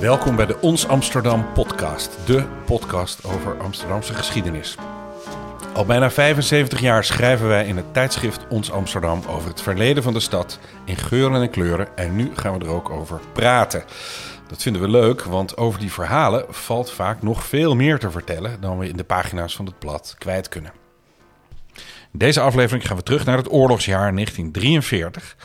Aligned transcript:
Welkom 0.00 0.36
bij 0.36 0.46
de 0.46 0.60
Ons 0.60 0.88
Amsterdam 0.88 1.52
podcast, 1.52 2.18
de 2.26 2.44
podcast 2.66 3.24
over 3.24 3.60
Amsterdamse 3.60 4.14
geschiedenis. 4.14 4.76
Al 5.74 5.84
bijna 5.84 6.10
75 6.10 6.80
jaar 6.80 7.04
schrijven 7.04 7.48
wij 7.48 7.66
in 7.66 7.76
het 7.76 7.94
tijdschrift 7.94 8.46
Ons 8.48 8.70
Amsterdam 8.70 9.22
over 9.28 9.48
het 9.48 9.62
verleden 9.62 10.02
van 10.02 10.12
de 10.12 10.20
stad 10.20 10.58
in 10.84 10.96
geuren 10.96 11.42
en 11.42 11.50
kleuren 11.50 11.96
en 11.96 12.16
nu 12.16 12.30
gaan 12.34 12.58
we 12.58 12.64
er 12.64 12.70
ook 12.70 12.90
over 12.90 13.20
praten. 13.32 13.84
Dat 14.48 14.62
vinden 14.62 14.82
we 14.82 14.88
leuk, 14.88 15.22
want 15.22 15.56
over 15.56 15.80
die 15.80 15.92
verhalen 15.92 16.44
valt 16.48 16.90
vaak 16.90 17.22
nog 17.22 17.44
veel 17.44 17.74
meer 17.74 17.98
te 17.98 18.10
vertellen 18.10 18.60
dan 18.60 18.78
we 18.78 18.88
in 18.88 18.96
de 18.96 19.04
pagina's 19.04 19.56
van 19.56 19.66
het 19.66 19.78
blad 19.78 20.14
kwijt 20.18 20.48
kunnen. 20.48 20.72
In 22.12 22.18
deze 22.18 22.40
aflevering 22.40 22.86
gaan 22.86 22.96
we 22.96 23.02
terug 23.02 23.24
naar 23.24 23.36
het 23.36 23.52
oorlogsjaar 23.52 24.12
1943. 24.12 25.36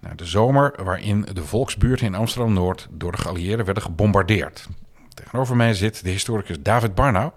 Naar 0.00 0.16
de 0.16 0.24
zomer 0.24 0.74
waarin 0.84 1.26
de 1.32 1.44
volksbuurten 1.44 2.06
in 2.06 2.14
Amsterdam-Noord 2.14 2.88
door 2.90 3.12
de 3.12 3.18
geallieerden 3.18 3.64
werden 3.64 3.82
gebombardeerd. 3.82 4.68
Tegenover 5.14 5.56
mij 5.56 5.74
zit 5.74 6.04
de 6.04 6.10
historicus 6.10 6.56
David 6.60 6.94
Barnau, 6.94 7.30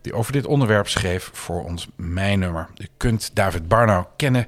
die 0.00 0.14
over 0.14 0.32
dit 0.32 0.46
onderwerp 0.46 0.88
schreef 0.88 1.30
voor 1.32 1.64
ons 1.64 1.88
mijnummer. 1.96 2.68
U 2.78 2.86
kunt 2.96 3.30
David 3.34 3.68
Barnau 3.68 4.04
kennen 4.16 4.46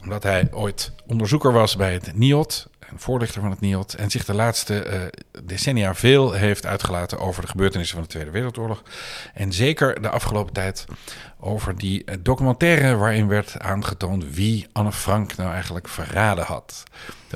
omdat 0.00 0.22
hij 0.22 0.48
ooit 0.52 0.92
onderzoeker 1.06 1.52
was 1.52 1.76
bij 1.76 1.92
het 1.92 2.16
NIOT, 2.16 2.68
een 2.94 3.00
voorlichter 3.00 3.40
van 3.40 3.50
het 3.50 3.60
NIOT, 3.60 3.94
en 3.94 4.10
zich 4.10 4.24
de 4.24 4.34
laatste 4.34 4.86
uh, 4.92 5.44
decennia 5.44 5.94
veel 5.94 6.32
heeft 6.32 6.66
uitgelaten 6.66 7.18
over 7.18 7.42
de 7.42 7.48
gebeurtenissen 7.48 7.96
van 7.96 8.04
de 8.04 8.10
Tweede 8.10 8.30
Wereldoorlog. 8.30 8.82
En 9.34 9.52
zeker 9.52 10.02
de 10.02 10.08
afgelopen 10.08 10.52
tijd 10.52 10.84
over 11.40 11.78
die 11.78 12.04
eh, 12.04 12.16
documentaire 12.20 12.96
waarin 12.96 13.28
werd 13.28 13.58
aangetoond 13.58 14.34
wie 14.34 14.66
Anne 14.72 14.92
Frank 14.92 15.36
nou 15.36 15.52
eigenlijk 15.52 15.88
verraden 15.88 16.44
had. 16.44 16.82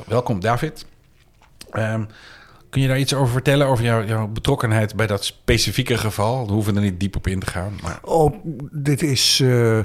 Welkom 0.07 0.41
David. 0.41 0.87
Um, 1.73 2.09
kun 2.71 2.83
je 2.83 2.89
daar 2.89 2.99
iets 2.99 3.15
over 3.15 3.33
vertellen, 3.33 3.67
over 3.67 3.85
jouw, 3.85 4.05
jouw 4.05 4.27
betrokkenheid 4.27 4.97
bij 4.97 5.07
dat 5.07 5.25
specifieke 5.25 5.99
geval? 5.99 6.47
We 6.47 6.53
hoeven 6.53 6.77
er 6.77 6.83
niet 6.83 7.01
diep 7.01 7.17
op 7.17 7.27
in 7.27 7.41
te 7.41 7.47
gaan. 7.47 7.79
Maar... 7.83 7.99
Oh, 8.03 8.35
dit 8.71 9.03
is 9.03 9.41
uh, 9.41 9.81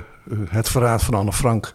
het 0.50 0.70
verraad 0.70 1.04
van 1.04 1.14
Anne 1.14 1.34
Frank. 1.34 1.74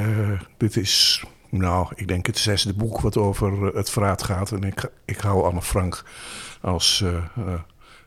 Uh, 0.00 0.40
dit 0.56 0.76
is, 0.76 1.24
nou, 1.56 1.86
ik 1.94 2.08
denk 2.08 2.26
het 2.26 2.38
zesde 2.38 2.74
boek 2.74 3.00
wat 3.00 3.16
over 3.16 3.74
het 3.76 3.90
verraad 3.90 4.22
gaat. 4.22 4.52
En 4.52 4.62
ik, 4.62 4.90
ik 5.04 5.18
hou 5.18 5.44
Anne 5.44 5.62
Frank 5.62 6.04
als 6.60 7.02
uh, 7.04 7.54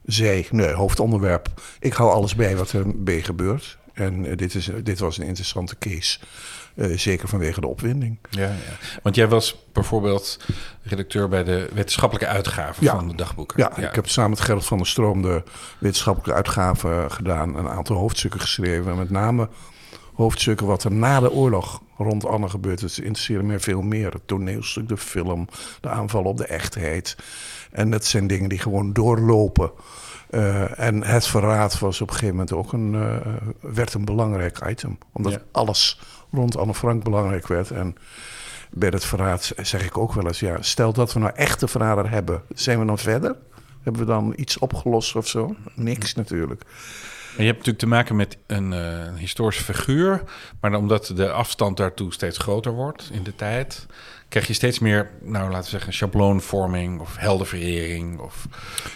zij, 0.06 0.48
nee, 0.52 0.73
hoofdonderwerp. 0.73 1.48
Ik 1.80 1.94
hou 1.94 2.12
alles 2.12 2.36
bij 2.36 2.58
wat 2.58 2.72
er 2.72 2.88
mee 2.95 3.23
gebeurt. 3.23 3.78
En 3.94 4.36
dit, 4.36 4.56
is, 4.56 4.70
dit 4.84 5.00
was 5.00 5.18
een 5.18 5.25
interessante 5.25 5.78
case. 5.78 6.20
Zeker 6.95 7.28
vanwege 7.28 7.62
de 7.62 7.68
opwinding. 7.68 8.20
Ja, 8.30 8.42
ja, 8.42 8.53
want 9.03 9.16
jij 9.16 9.28
was 9.28 9.66
bijvoorbeeld 9.73 10.40
redacteur 10.81 11.30
bij 11.30 11.44
de 11.44 11.70
wetenschappelijke 11.73 12.30
uitgave 12.30 12.84
ja. 12.84 12.95
van 12.95 13.08
de 13.08 13.16
dagboeken. 13.16 13.59
Ja, 13.59 13.72
ja, 13.75 13.90
ik 13.90 13.95
heb 13.95 14.08
samen 14.08 14.30
met 14.30 14.40
Gerrit 14.40 14.66
van 14.66 14.78
der 14.78 14.88
Stroom 14.88 15.22
de 15.22 15.44
wetenschappelijke 15.80 16.34
uitgave 16.34 17.06
gedaan. 17.09 17.56
Een 17.56 17.70
aantal 17.70 17.95
hoofdstukken 17.95 18.40
geschreven. 18.40 18.92
En 18.92 18.98
met 18.98 19.09
name 19.09 19.50
hoofdstukken 20.18 20.68
wat 20.68 20.84
er 20.84 20.92
na 20.92 21.20
de 21.20 21.32
oorlog 21.32 21.82
rond 21.98 22.26
Anne 22.26 22.50
gebeurd 22.50 22.84
is. 22.84 23.00
interesseren 23.00 23.46
me 23.46 23.60
veel 23.60 23.82
meer. 23.82 24.12
Het 24.12 24.28
toneelstuk, 24.28 24.88
de 24.88 24.98
film, 24.98 25.48
de 25.82 25.90
aanval 25.90 26.24
op 26.24 26.38
de 26.38 26.46
echtheid. 26.46 27.16
En 27.72 27.92
dat 27.92 28.06
zijn 28.06 28.28
dingen 28.28 28.50
die 28.50 28.59
gewoon 28.59 28.94
doorlopen. 28.94 29.72
Uh, 30.30 30.80
en 30.80 31.04
het 31.04 31.28
verraad 31.28 31.80
was 31.80 32.02
op 32.02 32.08
een 32.08 32.14
gegeven 32.14 32.36
moment 32.36 32.54
ook 32.54 32.74
een, 32.74 32.94
uh, 32.94 33.16
werd 33.59 33.94
een 33.94 34.06
belangrijk 34.06 34.68
item. 34.70 34.98
Omdat 35.14 35.32
ja. 35.32 35.42
alles 35.52 36.00
rond 36.31 36.58
Anne 36.58 36.74
Frank 36.74 37.04
belangrijk 37.04 37.48
werd. 37.48 37.72
En 37.72 37.96
bij 38.70 38.90
het 38.90 39.06
verraad 39.06 39.54
zeg 39.62 39.86
ik 39.86 39.98
ook 39.98 40.14
wel 40.14 40.28
eens: 40.28 40.40
ja, 40.40 40.62
stel 40.62 40.94
dat 40.94 41.14
we 41.14 41.20
nou 41.20 41.31
echt 41.36 41.59
de 41.59 41.68
verrader 41.68 42.09
hebben, 42.09 42.42
zijn 42.50 42.80
we 42.80 42.86
dan 42.86 42.98
verder? 42.98 43.36
Hebben 43.84 44.02
we 44.02 44.08
dan 44.08 44.34
iets 44.36 44.58
opgelost 44.58 45.16
of 45.16 45.28
zo? 45.28 45.56
Niks 45.74 46.14
natuurlijk. 46.14 46.64
Je 47.38 47.44
hebt 47.44 47.58
natuurlijk 47.58 47.78
te 47.78 47.88
maken 47.88 48.16
met 48.16 48.38
een 48.48 48.72
uh, 48.72 49.16
historische 49.16 49.64
figuur, 49.64 50.24
maar 50.62 50.74
omdat 50.74 51.12
de 51.16 51.31
afstand 51.31 51.78
daartoe 51.78 52.14
steeds 52.14 52.38
groter 52.38 52.72
wordt 52.72 53.09
in 53.12 53.24
de 53.24 53.36
tijd, 53.36 53.86
krijg 54.30 54.48
je 54.48 54.53
steeds 54.53 54.80
meer, 54.80 55.09
nou 55.22 55.50
laten 55.50 55.64
we 55.64 55.70
zeggen, 55.70 55.94
schabloonvorming 55.94 57.00
of 57.00 57.18
heldenverering. 57.18 58.20
Of... 58.20 58.47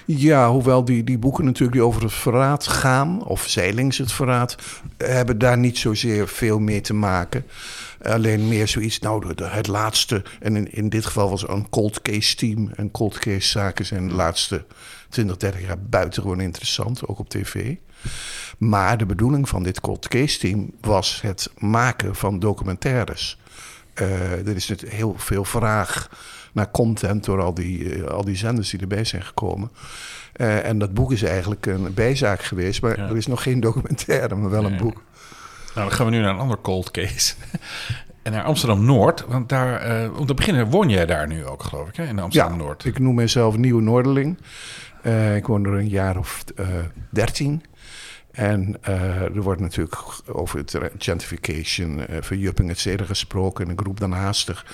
Ja, 0.06 0.50
hoewel 0.50 0.85
die, 0.85 1.03
die 1.03 1.18
boeken 1.18 1.46
natuurlijk 1.46 1.74
die 1.74 1.85
over 1.85 2.01
het 2.01 2.13
verraad 2.13 2.68
gaan, 2.68 3.24
of 3.24 3.47
Zeilings 3.47 3.97
het 3.97 4.12
verraad, 4.12 4.56
hebben 4.97 5.38
daar 5.38 5.57
niet 5.57 5.78
zozeer 5.78 6.28
veel 6.28 6.59
mee 6.59 6.81
te 6.81 6.94
maken. 6.94 7.46
Alleen 8.01 8.47
meer 8.47 8.68
zoiets, 8.68 9.00
nou, 9.00 9.34
het 9.44 9.68
laatste, 9.68 10.24
en 10.40 10.56
in, 10.56 10.72
in 10.72 10.90
dit 10.90 11.06
geval 11.06 11.30
was 11.30 11.47
een 11.47 11.69
cold 11.69 12.01
case 12.01 12.35
team. 12.35 12.72
En 12.75 12.91
cold 12.91 13.19
case 13.19 13.47
zaken 13.47 13.85
zijn 13.85 14.07
de 14.07 14.13
laatste 14.13 14.66
20, 15.11 15.38
30 15.38 15.61
jaar 15.61 15.79
buitengewoon 15.79 16.39
interessant, 16.41 17.07
ook 17.07 17.19
op 17.19 17.29
tv. 17.29 17.75
Maar 18.57 18.97
de 18.97 19.05
bedoeling 19.05 19.49
van 19.49 19.63
dit 19.63 19.81
cold 19.81 20.07
case 20.07 20.39
team 20.39 20.72
was 20.81 21.22
het 21.22 21.51
maken 21.57 22.16
van 22.16 22.39
documentaires. 22.39 23.39
Uh, 24.01 24.47
er 24.47 24.55
is 24.55 24.67
natuurlijk 24.67 24.97
heel 24.97 25.16
veel 25.17 25.45
vraag 25.45 26.09
naar 26.51 26.71
content 26.71 27.25
door 27.25 27.41
al 27.41 27.53
die, 27.53 27.97
uh, 27.97 28.07
al 28.07 28.25
die 28.25 28.35
zenders 28.35 28.69
die 28.69 28.79
erbij 28.79 29.03
zijn 29.03 29.23
gekomen. 29.23 29.71
Uh, 30.35 30.66
en 30.66 30.79
dat 30.79 30.94
boek 30.94 31.11
is 31.11 31.23
eigenlijk 31.23 31.66
een 31.66 31.94
bijzaak 31.94 32.44
geweest, 32.44 32.81
maar 32.81 32.97
ja. 32.97 33.09
er 33.09 33.17
is 33.17 33.27
nog 33.27 33.44
geen 33.44 33.59
documentaire, 33.59 34.35
maar 34.35 34.50
wel 34.50 34.66
een 34.66 34.71
Nee. 34.71 34.79
boek. 34.79 35.03
Nou, 35.75 35.88
dan 35.88 35.91
gaan 35.91 36.05
we 36.05 36.11
nu 36.11 36.19
naar 36.21 36.33
een 36.33 36.39
ander 36.39 36.61
cold 36.61 36.91
case. 36.91 37.33
en 38.23 38.31
naar 38.31 38.44
Amsterdam-Noord, 38.44 39.25
want 39.27 39.50
daar, 39.50 40.09
om 40.11 40.25
te 40.25 40.33
beginnen 40.33 40.69
woon 40.69 40.89
jij 40.89 41.05
daar 41.05 41.27
nu 41.27 41.45
ook, 41.45 41.63
geloof 41.63 41.88
ik, 41.88 41.95
hè? 41.95 42.05
in 42.05 42.19
Amsterdam-Noord. 42.19 42.83
Ja, 42.83 42.89
ik 42.89 43.00
noem 43.00 43.16
mezelf 43.16 43.57
Nieuwe 43.57 43.81
Noorderling. 43.81 44.38
Uh, 45.03 45.35
ik 45.35 45.47
woon 45.47 45.66
er 45.66 45.73
een 45.73 45.89
jaar 45.89 46.17
of 46.17 46.44
dertien. 47.09 47.63
En 48.31 48.75
uh, 48.89 49.22
er 49.22 49.41
wordt 49.41 49.62
natuurlijk 49.62 49.95
over 50.25 50.63
gentrification, 50.97 51.97
uh, 51.97 52.06
verjupping, 52.19 52.69
et 52.69 52.79
cetera 52.79 53.06
gesproken. 53.06 53.66
In 53.66 53.72
een 53.72 53.78
groep 53.78 54.00
dan 54.00 54.12
haastig. 54.12 54.66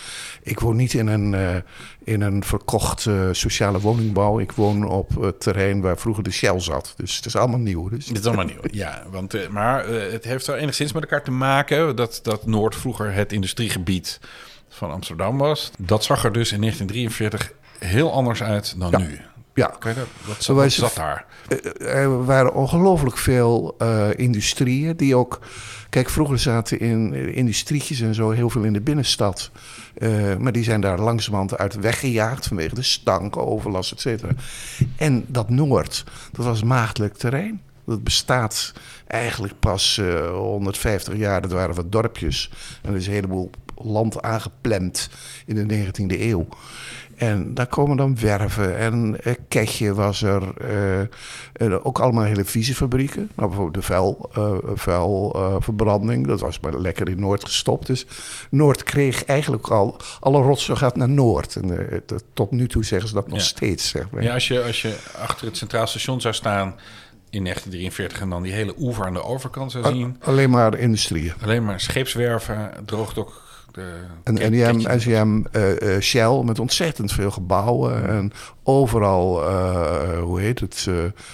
Ik 0.43 0.59
woon 0.59 0.75
niet 0.75 0.93
in 0.93 1.07
een, 1.07 1.33
uh, 1.33 1.55
in 2.03 2.21
een 2.21 2.43
verkocht 2.43 3.07
sociale 3.31 3.79
woningbouw. 3.79 4.39
Ik 4.39 4.51
woon 4.51 4.87
op 4.87 5.21
het 5.21 5.39
terrein 5.39 5.81
waar 5.81 5.97
vroeger 5.97 6.23
de 6.23 6.31
Shell 6.31 6.59
zat. 6.59 6.93
Dus 6.97 7.15
het 7.15 7.25
is 7.25 7.35
allemaal 7.35 7.59
nieuw. 7.59 7.89
Dus. 7.89 8.07
Het 8.07 8.17
is 8.17 8.25
allemaal 8.25 8.45
nieuw, 8.45 8.61
ja. 8.71 9.03
Want, 9.11 9.49
maar 9.49 9.87
het 9.87 10.23
heeft 10.23 10.47
wel 10.47 10.55
enigszins 10.55 10.93
met 10.93 11.03
elkaar 11.03 11.23
te 11.23 11.31
maken... 11.31 11.95
dat, 11.95 12.19
dat 12.23 12.45
Noord 12.45 12.75
vroeger 12.75 13.13
het 13.13 13.33
industriegebied 13.33 14.19
van 14.69 14.91
Amsterdam 14.91 15.37
was. 15.37 15.71
Dat 15.77 16.03
zag 16.03 16.23
er 16.23 16.33
dus 16.33 16.51
in 16.51 16.59
1943 16.59 17.53
heel 17.79 18.13
anders 18.13 18.43
uit 18.43 18.75
dan 18.79 18.91
ja. 18.91 18.97
nu. 18.97 19.19
Ja, 19.57 19.75
Kan 19.79 19.91
je 19.91 19.97
dat, 19.97 20.07
wat, 20.25 20.43
zat, 20.43 20.55
wat 20.55 20.71
zat 20.71 20.95
daar? 20.95 21.25
Er 21.79 22.25
waren 22.25 22.53
ongelooflijk 22.53 23.17
veel 23.17 23.75
uh, 23.81 24.09
industrieën 24.15 24.95
die 24.95 25.15
ook. 25.15 25.39
Kijk, 25.89 26.09
vroeger 26.09 26.39
zaten 26.39 26.79
in 26.79 27.13
industrietjes 27.33 28.01
en 28.01 28.15
zo 28.15 28.29
heel 28.29 28.49
veel 28.49 28.63
in 28.63 28.73
de 28.73 28.81
binnenstad. 28.81 29.51
Uh, 29.97 30.35
maar 30.35 30.51
die 30.51 30.63
zijn 30.63 30.81
daar 30.81 30.99
langzamerhand 30.99 31.57
uit 31.57 31.75
weggejaagd 31.75 32.47
vanwege 32.47 32.75
de 32.75 32.81
stank, 32.81 33.37
overlast, 33.37 33.91
et 33.91 34.01
cetera. 34.01 34.31
En 34.95 35.25
dat 35.27 35.49
Noord, 35.49 36.03
dat 36.31 36.45
was 36.45 36.63
maagdelijk 36.63 37.17
terrein. 37.17 37.61
Dat 37.85 38.03
bestaat 38.03 38.73
eigenlijk 39.07 39.53
pas 39.59 39.97
uh, 39.97 40.29
150 40.29 41.15
jaar. 41.15 41.41
Dat 41.41 41.51
waren 41.51 41.75
wat 41.75 41.91
dorpjes. 41.91 42.51
En 42.81 42.89
er 42.91 42.97
is 42.97 43.07
een 43.07 43.13
heleboel 43.13 43.49
land 43.75 44.21
aangeplemd 44.21 45.09
in 45.45 45.67
de 45.67 45.85
19e 45.85 46.19
eeuw. 46.21 46.47
En 47.17 47.53
daar 47.53 47.67
komen 47.67 47.97
dan 47.97 48.19
werven 48.19 48.77
en 48.77 49.17
uh, 49.23 49.33
Ketje 49.47 49.93
was 49.93 50.21
er. 50.21 50.43
Uh, 50.61 51.69
uh, 51.69 51.85
ook 51.85 51.99
allemaal 51.99 52.23
hele 52.23 52.45
vieze 52.45 52.75
fabrieken. 52.75 53.29
Nou, 53.35 53.49
bijvoorbeeld 53.49 53.73
de 53.73 53.81
vuil, 53.81 54.29
vuilverbranding. 54.75 56.27
dat 56.27 56.39
was 56.39 56.59
maar 56.59 56.79
lekker 56.79 57.09
in 57.09 57.19
Noord 57.19 57.45
gestopt. 57.45 57.87
Dus 57.87 58.05
Noord 58.49 58.83
kreeg 58.83 59.25
eigenlijk 59.25 59.67
al... 59.67 59.97
Alle 60.19 60.41
rotzooi 60.41 60.77
gaat 60.77 60.95
naar 60.95 61.09
Noord. 61.09 61.55
En 61.55 62.03
tot 62.33 62.51
nu 62.51 62.67
toe 62.67 62.85
zeggen 62.85 63.07
ze 63.07 63.13
dat 63.13 63.27
nog 63.27 63.37
ja. 63.37 63.43
steeds. 63.43 63.89
Zeg 63.89 64.09
maar. 64.09 64.23
Ja, 64.23 64.33
als 64.33 64.47
je, 64.47 64.63
als 64.63 64.81
je 64.81 64.97
achter 65.19 65.47
het 65.47 65.57
Centraal 65.57 65.87
Station 65.87 66.21
zou 66.21 66.33
staan 66.33 66.75
in 67.29 67.43
1943 67.43 68.21
en 68.21 68.29
dan 68.29 68.43
die 68.43 68.53
hele 68.53 68.73
oever 68.77 69.05
aan 69.05 69.13
de 69.13 69.23
overkant 69.23 69.71
zou 69.71 69.85
zien. 69.85 70.15
Alleen 70.19 70.49
maar 70.49 70.77
industrieën. 70.77 71.33
Alleen 71.41 71.65
maar 71.65 71.79
scheepswerven, 71.79 72.71
de 72.85 72.95
en 74.23 74.33
NIM, 74.33 74.99
SIM, 74.99 75.45
uh, 75.51 75.81
uh, 75.81 75.99
Shell 75.99 76.41
met 76.43 76.59
ontzettend 76.59 77.11
veel 77.11 77.31
gebouwen. 77.31 77.99
Mm. 77.99 78.05
En 78.05 78.31
overal, 78.63 79.49
uh, 79.49 80.19
hoe 80.19 80.39
heet 80.39 80.59
het, 80.59 80.87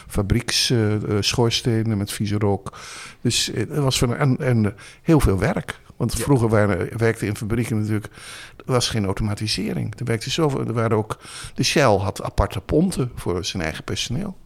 fabrieksschoorsstenen 0.08 1.98
met 1.98 2.12
vieze 2.12 2.38
rook. 2.38 2.78
Dus 3.22 3.52
het 3.54 3.76
was 3.76 3.98
van, 3.98 4.16
en, 4.16 4.38
en 4.38 4.76
heel 5.02 5.20
veel 5.20 5.40
werk. 5.40 5.82
Want 5.98 6.18
ja. 6.18 6.24
vroeger 6.24 6.50
waren, 6.50 6.98
werkte 6.98 7.26
in 7.26 7.36
fabrieken 7.36 7.80
natuurlijk, 7.80 8.14
er 8.58 8.72
was 8.72 8.90
geen 8.90 9.06
automatisering. 9.06 10.00
Er, 10.00 10.06
werkte 10.06 10.30
zoveel, 10.30 10.68
er 10.68 10.74
waren 10.74 10.98
ook, 10.98 11.18
de 11.54 11.64
Shell 11.64 11.98
had 11.98 12.22
aparte 12.24 12.62
ponten 12.62 13.12
voor 13.16 13.46
zijn 13.46 13.64
eigen 13.64 13.84
personeel. 13.84 14.38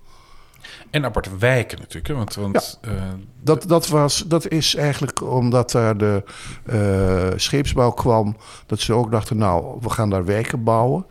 En 0.89 1.05
aparte 1.05 1.37
wijken 1.37 1.79
natuurlijk. 1.79 2.13
Want, 2.13 2.35
want, 2.35 2.79
ja, 2.81 2.91
uh, 2.91 3.01
dat, 3.41 3.67
dat, 3.67 3.87
was, 3.87 4.23
dat 4.27 4.47
is 4.47 4.75
eigenlijk 4.75 5.21
omdat 5.21 5.71
daar 5.71 5.97
de 5.97 6.23
uh, 6.65 7.27
scheepsbouw 7.35 7.91
kwam. 7.91 8.37
Dat 8.65 8.79
ze 8.79 8.93
ook 8.93 9.11
dachten, 9.11 9.37
nou, 9.37 9.77
we 9.81 9.89
gaan 9.89 10.09
daar 10.09 10.25
wijken 10.25 10.63
bouwen. 10.63 11.05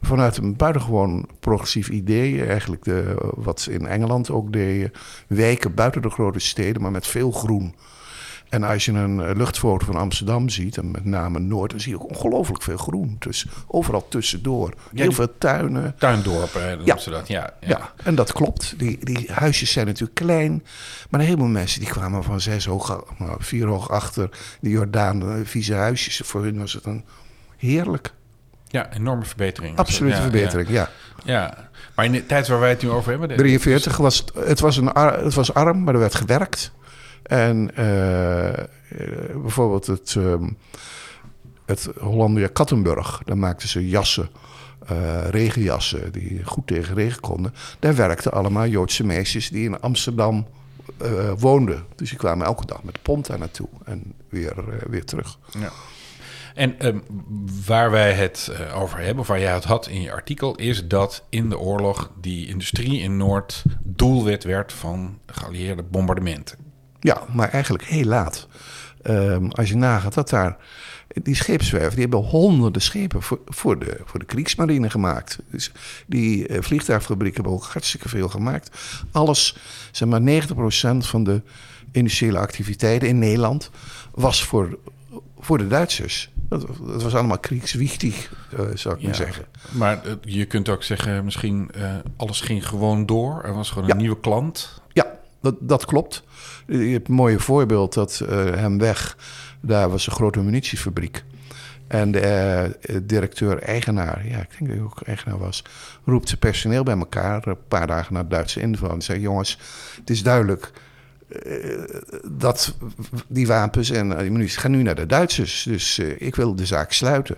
vanuit 0.00 0.36
een 0.36 0.56
buitengewoon 0.56 1.28
progressief 1.40 1.88
idee, 1.88 2.44
eigenlijk 2.44 2.84
de, 2.84 3.32
wat 3.36 3.60
ze 3.60 3.72
in 3.72 3.86
Engeland 3.86 4.30
ook 4.30 4.52
deden, 4.52 4.92
wijken 5.26 5.74
buiten 5.74 6.02
de 6.02 6.10
grote 6.10 6.38
steden, 6.38 6.82
maar 6.82 6.90
met 6.90 7.06
veel 7.06 7.30
groen. 7.30 7.74
En 8.48 8.62
als 8.62 8.84
je 8.84 8.92
een 8.92 9.36
luchtfoto 9.36 9.84
van 9.86 9.96
Amsterdam 9.96 10.48
ziet, 10.48 10.76
en 10.76 10.90
met 10.90 11.04
name 11.04 11.38
Noord, 11.38 11.70
dan 11.70 11.80
zie 11.80 11.92
je 11.92 12.00
ook 12.02 12.08
ongelooflijk 12.08 12.62
veel 12.62 12.76
groen. 12.76 13.16
Dus 13.18 13.46
overal 13.66 14.08
tussendoor. 14.08 14.72
Heel 14.94 15.12
veel 15.12 15.38
tuinen. 15.38 15.94
Tuindorpen, 15.98 16.60
noemen 16.68 16.84
Ja. 16.86 16.94
dat. 17.10 17.28
Ja, 17.28 17.52
ja. 17.60 17.68
Ja, 17.68 17.92
en 18.04 18.14
dat 18.14 18.32
klopt. 18.32 18.74
Die, 18.78 19.04
die 19.04 19.28
huisjes 19.32 19.72
zijn 19.72 19.86
natuurlijk 19.86 20.14
klein. 20.14 20.64
Maar 21.10 21.20
een 21.20 21.26
heleboel 21.26 21.46
mensen 21.48 21.80
die 21.80 21.88
kwamen 21.88 22.24
van 22.24 22.40
zes 22.40 22.64
hoog, 22.66 23.04
nou, 23.18 23.36
vier 23.38 23.66
hoog 23.66 23.90
achter 23.90 24.30
de 24.60 24.70
Jordaan, 24.70 25.22
eh, 25.22 25.34
vieze 25.44 25.74
huisjes. 25.74 26.20
Voor 26.24 26.42
hun 26.42 26.58
was 26.58 26.72
het 26.72 26.84
een 26.84 27.04
heerlijk. 27.56 28.12
Ja, 28.66 28.92
enorme 28.92 29.24
verbetering. 29.24 29.76
Absolute 29.76 30.16
Ja, 30.16 30.22
verbetering, 30.22 30.68
ja. 30.68 30.90
Ja, 31.24 31.32
ja. 31.42 31.68
Maar 31.94 32.04
in 32.04 32.12
de 32.12 32.26
tijd 32.26 32.48
waar 32.48 32.60
wij 32.60 32.68
het 32.70 32.82
nu 32.82 32.90
over 32.90 33.10
hebben... 33.10 33.28
de- 33.28 33.34
43 33.34 33.96
was 33.96 34.18
het, 34.18 34.32
het, 34.46 34.60
was 34.60 34.76
een, 34.76 34.86
het 34.98 35.34
was 35.34 35.54
arm, 35.54 35.82
maar 35.84 35.94
er 35.94 36.00
werd 36.00 36.14
gewerkt. 36.14 36.72
En 37.22 37.70
eh, 37.74 38.48
eh, 38.48 38.66
bijvoorbeeld 39.42 39.86
het, 39.86 40.14
ehm, 40.18 40.48
het 41.66 41.88
Hollandia 41.98 42.48
Kattenburg, 42.52 43.22
daar 43.24 43.38
maakten 43.38 43.68
ze 43.68 43.88
jassen, 43.88 44.28
eh, 44.86 45.28
regenjassen, 45.28 46.12
die 46.12 46.44
goed 46.44 46.66
tegen 46.66 46.94
regen 46.94 47.20
konden. 47.20 47.54
Daar 47.78 47.96
werkten 47.96 48.32
allemaal 48.32 48.66
Joodse 48.66 49.04
meisjes 49.04 49.48
die 49.48 49.64
in 49.64 49.80
Amsterdam 49.80 50.46
woonden. 51.38 51.84
Dus 51.96 52.08
die 52.08 52.18
kwamen 52.18 52.46
elke 52.46 52.66
dag 52.66 52.82
met 52.82 52.94
de 52.94 53.00
pont 53.02 53.26
daar 53.26 53.38
naartoe 53.38 53.68
en 53.84 54.14
weer, 54.28 54.54
weer 54.88 55.04
terug. 55.04 55.38
Ja. 55.58 55.70
En 56.54 56.78
ehm, 56.78 56.98
waar 57.66 57.90
wij 57.90 58.12
het 58.12 58.52
over 58.74 58.98
hebben, 58.98 59.18
of 59.18 59.26
waar 59.26 59.40
jij 59.40 59.52
het 59.52 59.64
had 59.64 59.86
in 59.86 60.00
je 60.00 60.12
artikel, 60.12 60.54
is 60.54 60.86
dat 60.86 61.24
in 61.28 61.48
de 61.48 61.58
oorlog 61.58 62.10
die 62.20 62.48
industrie 62.48 63.00
in 63.00 63.16
Noord 63.16 63.64
doelwit 63.82 64.44
werd 64.44 64.72
van 64.72 65.18
geallieerde 65.26 65.82
bombardementen. 65.82 66.67
Ja, 67.00 67.22
maar 67.32 67.48
eigenlijk 67.48 67.84
heel 67.84 68.04
laat. 68.04 68.46
Ehm, 69.02 69.46
als 69.48 69.68
je 69.68 69.76
nagaat 69.76 70.14
dat 70.14 70.28
daar... 70.30 70.56
Die 71.22 71.34
scheepswerven 71.34 71.90
die 71.90 72.00
hebben 72.00 72.20
honderden 72.20 72.82
schepen 72.82 73.22
voor, 73.22 73.38
voor, 73.46 73.78
de, 73.78 74.00
voor 74.04 74.18
de 74.18 74.24
Kriegsmarine 74.26 74.90
gemaakt. 74.90 75.38
Dus 75.50 75.72
die 76.06 76.46
eh, 76.46 76.62
vliegtuigfabrieken 76.62 77.42
hebben 77.42 77.52
ook 77.60 77.64
hartstikke 77.72 78.08
veel 78.08 78.28
gemaakt. 78.28 78.78
Alles, 79.12 79.56
zeg 79.92 80.08
maar 80.08 80.20
90% 80.20 80.46
van 80.98 81.24
de 81.24 81.42
industriële 81.92 82.38
activiteiten 82.38 83.08
in 83.08 83.18
Nederland... 83.18 83.70
was 84.14 84.44
voor, 84.44 84.78
voor 85.38 85.58
de 85.58 85.66
Duitsers. 85.68 86.30
Dat, 86.48 86.66
dat 86.86 87.02
was 87.02 87.14
allemaal 87.14 87.38
kriegswichtig, 87.38 88.32
eh, 88.56 88.60
zou 88.74 88.96
ik 88.96 89.02
maar 89.02 89.14
zeggen. 89.14 89.44
Maar 89.70 90.04
eh, 90.04 90.12
je 90.20 90.44
kunt 90.44 90.68
ook 90.68 90.82
zeggen, 90.82 91.24
misschien 91.24 91.70
alles 92.16 92.40
ging 92.40 92.68
gewoon 92.68 93.06
door. 93.06 93.42
Er 93.44 93.54
was 93.54 93.68
gewoon 93.68 93.84
een 93.84 93.94
Ja. 93.94 94.00
nieuwe 94.00 94.20
klant. 94.20 94.80
Dat, 95.40 95.54
dat 95.60 95.84
klopt. 95.84 96.22
Je 96.66 96.76
hebt 96.76 97.08
een 97.08 97.14
mooi 97.14 97.38
voorbeeld 97.38 97.94
dat 97.94 98.20
eh, 98.20 98.44
hem 98.44 98.78
weg, 98.78 99.16
daar 99.60 99.90
was 99.90 100.06
een 100.06 100.12
grote 100.12 100.40
munitiefabriek. 100.40 101.24
En 101.86 102.10
de 102.10 102.20
eh, 102.20 102.96
directeur-eigenaar, 103.02 104.26
ja, 104.26 104.38
ik 104.38 104.48
denk 104.58 104.70
dat 104.70 104.70
hij 104.70 104.80
ook 104.80 105.00
eigenaar 105.02 105.38
was, 105.38 105.64
roept 106.04 106.28
zijn 106.28 106.40
personeel 106.40 106.82
bij 106.82 106.98
elkaar 106.98 107.46
een 107.46 107.56
paar 107.68 107.86
dagen 107.86 108.14
na 108.14 108.22
de 108.22 108.28
Duitse 108.28 108.60
inval. 108.60 108.90
En 108.90 109.02
zegt: 109.02 109.20
Jongens, 109.20 109.58
het 110.00 110.10
is 110.10 110.22
duidelijk 110.22 110.72
eh, 111.28 111.84
dat 112.30 112.76
die 113.26 113.46
wapens 113.46 113.90
en 113.90 114.18
die 114.18 114.30
munitie 114.30 114.58
gaan 114.58 114.70
nu 114.70 114.82
naar 114.82 114.94
de 114.94 115.06
Duitsers. 115.06 115.62
Dus 115.62 115.98
ik 115.98 116.36
wil 116.36 116.54
de 116.54 116.66
zaak 116.66 116.92
sluiten. 116.92 117.36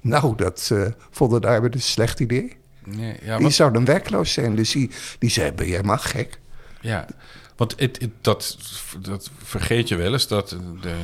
Nou, 0.00 0.36
dat 0.36 0.72
vonden 1.10 1.40
daar 1.40 1.64
een 1.64 1.80
slecht 1.80 2.20
idee. 2.20 2.56
Nee, 2.84 3.16
ja, 3.22 3.34
Die 3.34 3.42
want, 3.42 3.54
zouden 3.54 3.84
werkloos 3.84 4.32
zijn. 4.32 4.54
Dus 4.54 4.72
die, 4.72 4.90
die 5.18 5.30
zei: 5.30 5.52
Ben 5.52 5.68
jij 5.68 5.82
maar 5.82 5.98
gek? 5.98 6.38
ja, 6.80 7.06
want 7.60 7.74
het, 7.78 8.00
het- 8.00 8.10
dat, 8.20 8.58
dat 9.00 9.30
vergeet 9.42 9.88
je 9.88 9.96
wel 9.96 10.12
eens, 10.12 10.28
dat 10.28 10.48
de 10.48 10.56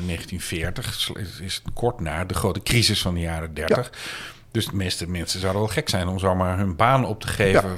1940 0.06 1.11
is- 1.41 1.62
kort 1.75 2.00
na 2.00 2.25
de 2.25 2.35
grote 2.35 2.62
crisis 2.62 3.03
van 3.03 3.14
de 3.14 3.20
jaren 3.20 3.55
30. 3.55 3.93
Dus 4.50 4.67
de 4.67 4.76
meeste 4.76 5.08
mensen 5.08 5.41
zouden 5.41 5.62
wel 5.62 5.70
gek 5.70 5.88
zijn 5.88 6.08
om 6.08 6.19
zomaar 6.19 6.58
hun 6.58 6.76
baan 6.76 7.05
op 7.05 7.20
te 7.20 7.29
geven 7.29 7.76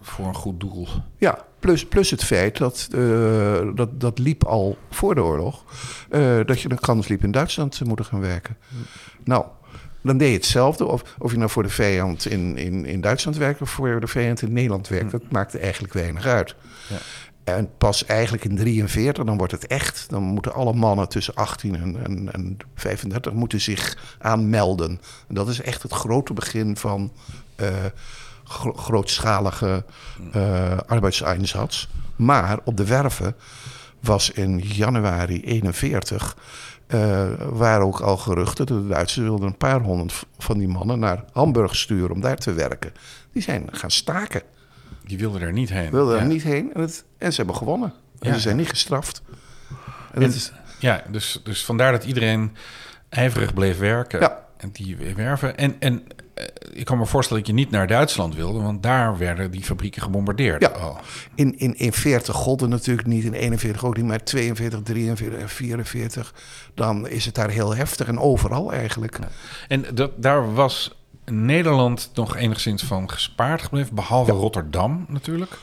voor 0.00 0.26
een 0.26 0.34
goed 0.34 0.60
doel. 0.60 0.88
Ja, 1.18 1.44
plus, 1.58 1.86
plus 1.86 2.10
het 2.10 2.24
feit 2.24 2.56
dat, 2.56 2.88
eh, 2.94 3.60
dat 3.74 4.00
dat 4.00 4.18
liep 4.18 4.44
al 4.44 4.78
voor 4.90 5.14
de 5.14 5.22
oorlog. 5.22 5.64
eh, 6.10 6.38
dat 6.46 6.60
je 6.60 6.70
een 6.70 6.78
kans 6.80 7.08
liep 7.08 7.22
in 7.24 7.30
Duitsland 7.30 7.76
te 7.76 7.84
moeten 7.84 8.04
gaan 8.04 8.20
werken. 8.20 8.56
Nou, 9.24 9.44
dan 10.02 10.18
deed 10.18 10.28
je 10.28 10.34
hetzelfde. 10.36 10.84
Of, 10.84 11.02
of 11.18 11.30
je 11.30 11.38
nou 11.38 11.50
voor 11.50 11.62
de 11.62 11.68
vijand 11.68 12.26
in, 12.26 12.56
in, 12.56 12.84
in 12.84 13.00
Duitsland 13.00 13.36
werkt 13.36 13.60
of 13.60 13.70
voor 13.70 14.00
de 14.00 14.06
vijand 14.06 14.42
in 14.42 14.52
Nederland 14.52 14.88
werkt. 14.88 15.10
Dat 15.10 15.30
maakte 15.30 15.58
eigenlijk 15.58 15.92
weinig 15.92 16.26
uit. 16.26 16.54
Ja. 16.88 16.96
En 17.56 17.70
pas 17.78 18.04
eigenlijk 18.04 18.44
in 18.44 18.56
43, 18.56 19.24
dan 19.24 19.36
wordt 19.36 19.52
het 19.52 19.66
echt. 19.66 20.06
Dan 20.10 20.22
moeten 20.22 20.52
alle 20.54 20.72
mannen 20.72 21.08
tussen 21.08 21.34
18 21.34 21.74
en, 21.74 22.04
en, 22.04 22.32
en 22.32 22.56
35 22.74 23.32
moeten 23.32 23.60
zich 23.60 24.16
aanmelden. 24.18 25.00
En 25.28 25.34
dat 25.34 25.48
is 25.48 25.60
echt 25.60 25.82
het 25.82 25.92
grote 25.92 26.32
begin 26.32 26.76
van 26.76 27.12
eh, 27.56 27.68
gro- 28.44 28.72
grootschalige 28.72 29.84
eh 30.32 30.78
arbeidseinsatz. 30.86 31.88
Maar 32.16 32.58
op 32.64 32.76
de 32.76 32.84
werven 32.86 33.34
was 34.00 34.30
in 34.30 34.58
januari 34.58 35.40
41... 35.42 36.36
eh, 36.86 37.26
waren 37.50 37.86
ook 37.86 38.00
al 38.00 38.16
geruchten 38.16 38.66
dat 38.66 38.82
de 38.82 38.88
Duitsers 38.88 39.26
wilden 39.26 39.46
een 39.46 39.56
paar 39.56 39.80
honderd 39.80 40.26
van 40.38 40.58
die 40.58 40.68
mannen 40.68 40.98
naar 40.98 41.24
Hamburg 41.32 41.76
sturen 41.76 42.10
om 42.10 42.20
daar 42.20 42.36
te 42.36 42.52
werken. 42.52 42.92
Die 43.32 43.42
zijn 43.42 43.68
gaan 43.70 43.90
staken. 43.90 44.42
Die 45.08 45.18
wilden 45.18 45.40
er 45.40 45.52
niet 45.52 45.68
heen. 45.68 45.90
Wilden 45.90 46.14
ja. 46.16 46.20
er 46.20 46.26
niet 46.26 46.42
heen 46.42 46.74
en, 46.74 46.80
het, 46.80 47.04
en 47.18 47.30
ze 47.30 47.36
hebben 47.36 47.56
gewonnen. 47.56 47.92
En 48.18 48.28
Ja. 48.28 48.34
ze 48.34 48.40
zijn 48.40 48.56
niet 48.56 48.68
gestraft. 48.68 49.22
En 49.68 49.74
En- 50.14 50.20
dat 50.20 50.34
is, 50.34 50.52
Ja, 50.80 51.02
dus, 51.10 51.40
dus 51.44 51.64
vandaar 51.64 51.92
dat 51.92 52.04
iedereen 52.04 52.56
ijverig 53.08 53.54
bleef 53.54 53.78
werken. 53.78 54.20
Ja. 54.20 54.46
En 54.56 54.70
die 54.72 54.96
werven. 55.16 55.56
En, 55.56 55.76
en 55.78 56.02
eh, 56.34 56.44
ik 56.72 56.84
kan 56.84 56.98
me 56.98 57.06
voorstellen 57.06 57.42
dat 57.42 57.50
je 57.50 57.58
niet 57.58 57.70
naar 57.70 57.86
Duitsland 57.86 58.34
wilde, 58.34 58.60
want 58.60 58.82
daar 58.82 59.18
werden 59.18 59.50
die 59.50 59.62
fabrieken 59.62 60.02
gebombardeerd. 60.02 60.62
Ja. 60.62 60.72
in, 61.34 61.58
in, 61.58 61.74
in 61.78 61.92
40 61.92 62.34
golden 62.34 62.68
natuurlijk 62.68 63.06
niet, 63.08 63.24
in 63.24 63.32
41 63.32 63.84
ook 63.84 63.96
niet, 63.96 64.04
maar 64.06 64.24
42, 64.24 64.80
43 64.82 65.38
en 65.40 65.48
44. 65.48 66.34
Dan 66.74 67.08
is 67.08 67.24
het 67.24 67.34
daar 67.34 67.50
heel 67.50 67.74
heftig 67.74 68.06
en 68.06 68.18
overal 68.18 68.72
eigenlijk. 68.72 69.18
En 69.68 69.84
dat, 69.94 70.22
daar 70.22 70.54
was 70.54 70.97
Nederland 71.30 72.10
nog 72.14 72.36
enigszins 72.36 72.82
van 72.82 73.10
gespaard 73.10 73.62
gebleven, 73.62 73.94
behalve 73.94 74.32
Rotterdam 74.32 75.04
natuurlijk. 75.08 75.58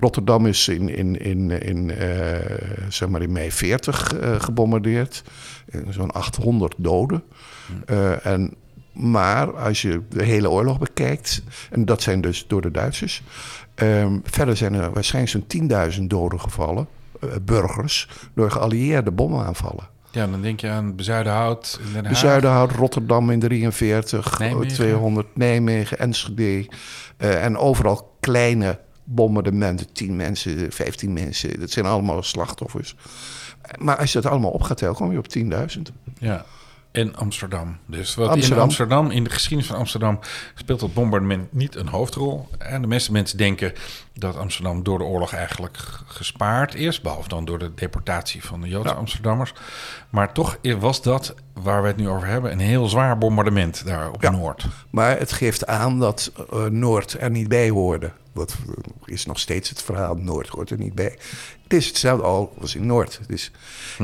Rotterdam 0.00 0.46
is 0.46 0.68
in, 0.68 0.88
in, 0.88 1.20
in, 1.20 1.50
in, 1.50 1.90
eh, 1.90 2.56
zeg 2.88 3.08
maar 3.08 3.22
in 3.22 3.32
mei 3.32 3.52
40 3.52 4.12
eh, 4.12 4.40
gebombardeerd. 4.40 5.22
Eh, 5.70 5.80
Zo'n 5.88 6.10
800 6.10 6.74
doden. 6.78 7.22
Eh, 7.86 8.26
en, 8.26 8.54
maar 8.92 9.56
als 9.56 9.82
je 9.82 10.02
de 10.08 10.24
hele 10.24 10.50
oorlog 10.50 10.78
bekijkt, 10.78 11.42
en 11.70 11.84
dat 11.84 12.02
zijn 12.02 12.20
dus 12.20 12.44
door 12.46 12.60
de 12.60 12.70
Duitsers. 12.70 13.22
ehm, 13.74 14.18
verder 14.24 14.56
zijn 14.56 14.74
er 14.74 14.92
waarschijnlijk 14.92 15.32
zo'n 15.32 15.46
10.000 15.46 16.02
doden 16.10 16.40
gevallen, 16.40 16.88
burgers, 17.42 18.08
door 18.34 18.50
geallieerde 18.50 19.10
bommenaanvallen. 19.10 19.88
Ja, 20.16 20.26
dan 20.26 20.42
denk 20.42 20.60
je 20.60 20.68
aan 20.68 20.94
Bezuidenhout 20.96 21.80
in 21.86 21.92
Den 21.92 22.04
Haag. 22.06 22.16
Zuiderhout, 22.16 22.72
Rotterdam 22.72 23.30
in 23.30 23.40
43, 23.40 24.38
Nijmegen. 24.38 24.74
200, 24.74 25.36
Nijmegen, 25.36 25.98
Enschede. 25.98 26.66
eh, 27.16 27.44
en 27.44 27.56
overal 27.56 28.16
kleine 28.20 28.78
bombardementen, 29.04 29.92
10 29.92 30.16
mensen, 30.16 30.72
15 30.72 31.12
mensen. 31.12 31.60
Dat 31.60 31.70
zijn 31.70 31.86
allemaal 31.86 32.22
slachtoffers. 32.22 32.94
Maar 33.78 33.96
als 33.96 34.12
je 34.12 34.20
dat 34.20 34.30
allemaal 34.30 34.50
op 34.50 34.62
gaat 34.62 34.76
tellen, 34.76 34.94
kom 34.94 35.12
je 35.12 35.18
op 35.18 35.28
10.000. 35.28 35.82
Ja. 36.18 36.44
En 36.92 37.16
Amsterdam. 37.16 37.76
Dus 37.86 38.14
wat 38.14 38.26
in 38.26 38.32
Amsterdam. 38.32 38.62
Amsterdam, 38.62 39.10
in 39.10 39.24
de 39.24 39.30
geschiedenis 39.30 39.66
van 39.66 39.76
Amsterdam, 39.76 40.18
speelt 40.54 40.80
dat 40.80 40.94
bombardement 40.94 41.52
niet 41.52 41.74
een 41.74 41.88
hoofdrol. 41.88 42.48
En 42.58 42.80
de 42.80 42.88
meeste 42.88 43.12
mensen 43.12 43.38
denken 43.38 43.72
dat 44.18 44.36
Amsterdam 44.36 44.82
door 44.82 44.98
de 44.98 45.04
oorlog 45.04 45.32
eigenlijk 45.32 45.78
gespaard 46.06 46.74
is. 46.74 47.00
Behalve 47.00 47.28
dan 47.28 47.44
door 47.44 47.58
de 47.58 47.74
deportatie 47.74 48.44
van 48.44 48.60
de 48.60 48.68
Joodse 48.68 48.92
Ja. 48.92 48.98
Amsterdammers. 48.98 49.52
Maar 50.10 50.32
toch 50.32 50.58
was 50.78 51.02
dat, 51.02 51.34
waar 51.52 51.82
we 51.82 51.88
het 51.88 51.96
nu 51.96 52.08
over 52.08 52.26
hebben, 52.26 52.52
een 52.52 52.58
heel 52.58 52.88
zwaar 52.88 53.18
bombardement 53.18 53.86
daar 53.86 54.10
op 54.10 54.22
Ja. 54.22 54.30
Noord. 54.30 54.66
Maar 54.90 55.18
het 55.18 55.32
geeft 55.32 55.66
aan 55.66 55.98
dat 55.98 56.32
eh, 56.50 56.64
Noord 56.64 57.16
er 57.20 57.30
niet 57.30 57.48
bij 57.48 57.68
hoorde. 57.70 58.10
Dat 58.34 58.56
is 59.04 59.26
nog 59.26 59.38
steeds 59.38 59.68
het 59.68 59.82
verhaal. 59.82 60.14
Noord 60.14 60.48
hoort 60.48 60.70
er 60.70 60.78
niet 60.78 60.94
bij. 60.94 61.18
Het 61.62 61.72
is 61.72 61.86
hetzelfde 61.86 62.24
al 62.26 62.54
als 62.60 62.74
in 62.74 62.86
Noord. 62.86 63.20
Dus, 63.26 63.50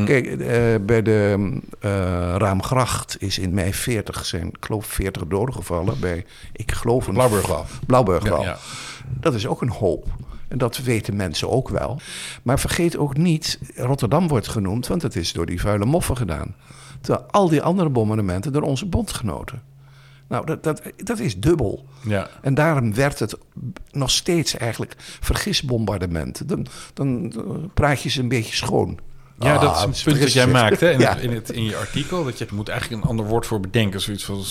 Kijk, 0.05 0.27
eh, 0.27 0.75
bij 0.81 1.03
de 1.03 1.51
eh, 1.81 1.91
Raamgracht 2.37 3.17
is 3.19 3.39
in 3.39 3.55
mei 3.55 3.75
40 3.75 4.27
zijn, 4.27 4.47
ik 4.47 4.57
geloof, 4.61 4.87
40 4.87 5.27
doden 5.27 5.55
gevallen. 5.55 6.01
Bij, 6.01 6.25
ik 6.53 6.73
geloof 6.73 7.07
een 7.07 7.15
Blauwburgwal. 7.15 7.67
Blauwburgwal. 7.87 8.43
Ja. 8.43 8.59
Dat 9.21 9.35
is 9.35 9.47
ook 9.47 9.63
een 9.63 9.71
hoop. 9.71 10.02
En 10.49 10.59
dat 10.59 10.77
weten 10.77 11.17
mensen 11.17 11.51
ook 11.51 11.69
wel. 11.69 12.01
Maar 12.43 12.61
vergeet 12.61 12.97
ook 12.97 13.17
niet, 13.17 13.59
Rotterdam 13.77 14.29
wordt 14.29 14.49
genoemd, 14.49 14.87
want 14.87 15.03
het 15.03 15.17
is 15.17 15.33
door 15.33 15.47
die 15.47 15.61
vuile 15.61 15.85
moffen 15.85 16.17
gedaan. 16.17 16.55
Terwijl 17.01 17.27
al 17.31 17.49
die 17.49 17.63
andere 17.63 17.89
bombardementen 17.89 18.53
door 18.53 18.63
onze 18.63 18.87
bondgenoten. 18.87 19.63
Nou, 20.29 20.47
dat, 20.47 20.63
dat, 20.63 20.83
dat 20.97 21.19
is 21.19 21.41
dubbel. 21.41 21.87
Ja. 22.07 22.29
En 22.43 22.55
daarom 22.55 22.95
werd 22.95 23.19
het 23.19 23.37
nog 23.91 24.11
steeds 24.11 24.57
eigenlijk 24.57 24.95
vergisbombardement. 24.99 26.49
Dan, 26.49 26.67
dan 26.95 27.33
praat 27.75 28.03
je 28.03 28.09
ze 28.09 28.21
een 28.21 28.29
beetje 28.29 28.55
schoon. 28.57 28.99
Ja, 29.39 29.59
dat 29.59 29.75
is 29.77 29.83
Ah, 29.83 29.85
een 29.89 29.95
punt 30.05 30.21
dat 30.21 30.33
jij 30.33 30.47
maakt 30.47 30.81
hè, 30.81 30.91
in, 30.91 30.99
Ja. 31.01 31.15
het, 31.15 31.23
in, 31.23 31.33
het, 31.33 31.51
in 31.51 31.65
je 31.65 31.77
artikel. 31.77 32.25
Dat 32.25 32.39
je 32.39 32.47
moet 32.53 32.69
eigenlijk 32.69 33.03
een 33.03 33.09
ander 33.09 33.27
woord 33.27 33.47
voor 33.47 33.61
bedenken. 33.61 34.01
Zoiets 34.01 34.25
van 34.25 34.43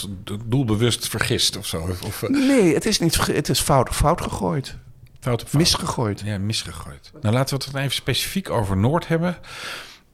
doelbewust 0.45 1.07
vergist 1.07 1.57
of 1.57 1.65
zo. 1.65 1.87
Of, 2.05 2.23
eh, 2.23 2.29
Nee, 2.29 2.73
het 2.73 2.85
is 2.85 2.99
niet 2.99 3.25
het 3.27 3.49
is 3.49 3.59
fout, 3.59 3.89
fout 3.89 4.21
gegooid. 4.21 4.77
Fout. 5.21 5.53
Misgegooid. 5.53 6.21
Ja, 6.25 6.37
misgegooid. 6.37 7.11
Nou, 7.21 7.35
laten 7.35 7.57
we 7.57 7.63
het 7.63 7.73
dan 7.73 7.81
even 7.81 7.95
specifiek 7.95 8.49
over 8.49 8.77
Noord 8.77 9.07
hebben. 9.07 9.37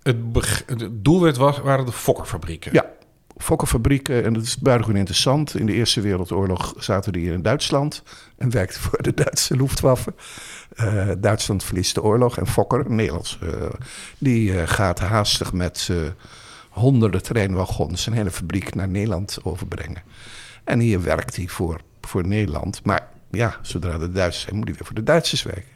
Het, 0.04 0.16
doelwit 0.92 1.38
was, 1.38 1.60
waren 1.60 1.86
de 1.86 1.92
fokkerfabrieken. 1.92 2.74
Ja, 2.74 2.86
fokkerfabrieken, 3.38 4.24
en 4.24 4.34
dat 4.34 4.44
is 4.44 4.58
buitengewoon 4.58 5.00
interessant. 5.00 5.56
In 5.56 5.66
de 5.66 5.74
Eerste 5.74 6.02
Wereldoorlog 6.02 6.74
zaten 6.78 7.14
die 7.14 7.32
in 7.32 7.42
Duitsland 7.42 8.04
en 8.38 8.50
werkten 8.50 8.82
voor 8.90 9.02
de 9.02 9.14
Duitse 9.14 9.56
Luftwaffe. 9.56 10.14
Eh, 10.76 11.10
Duitsland 11.18 11.64
verliest 11.64 11.96
de 11.96 12.04
oorlog 12.04 12.38
en 12.38 12.48
Fokker, 12.48 12.92
Nederlands, 12.92 13.40
eh, 13.42 13.50
die 14.18 14.60
eh, 14.60 14.68
gaat 14.68 15.00
haastig 15.00 15.54
met 15.54 15.90
honderden 16.70 17.24
treinwagons 17.24 18.06
een 18.06 18.14
hele 18.14 18.32
fabriek 18.32 18.76
naar 18.76 18.88
Nederland 18.88 19.38
overbrengen. 19.44 20.04
En 20.64 20.80
hier 20.80 21.04
werkt 21.04 21.36
hij 21.36 21.48
voor, 21.48 21.82
voor 22.02 22.28
Nederland. 22.28 22.84
Maar 22.84 23.10
ja, 23.32 23.58
zodra 23.62 23.98
de 23.98 24.12
Duitsers 24.12 24.44
zijn, 24.44 24.56
moet 24.56 24.68
hij 24.68 24.74
weer 24.74 24.86
voor 24.86 24.96
de 24.96 25.04
Duitsers 25.04 25.44
werken. 25.44 25.76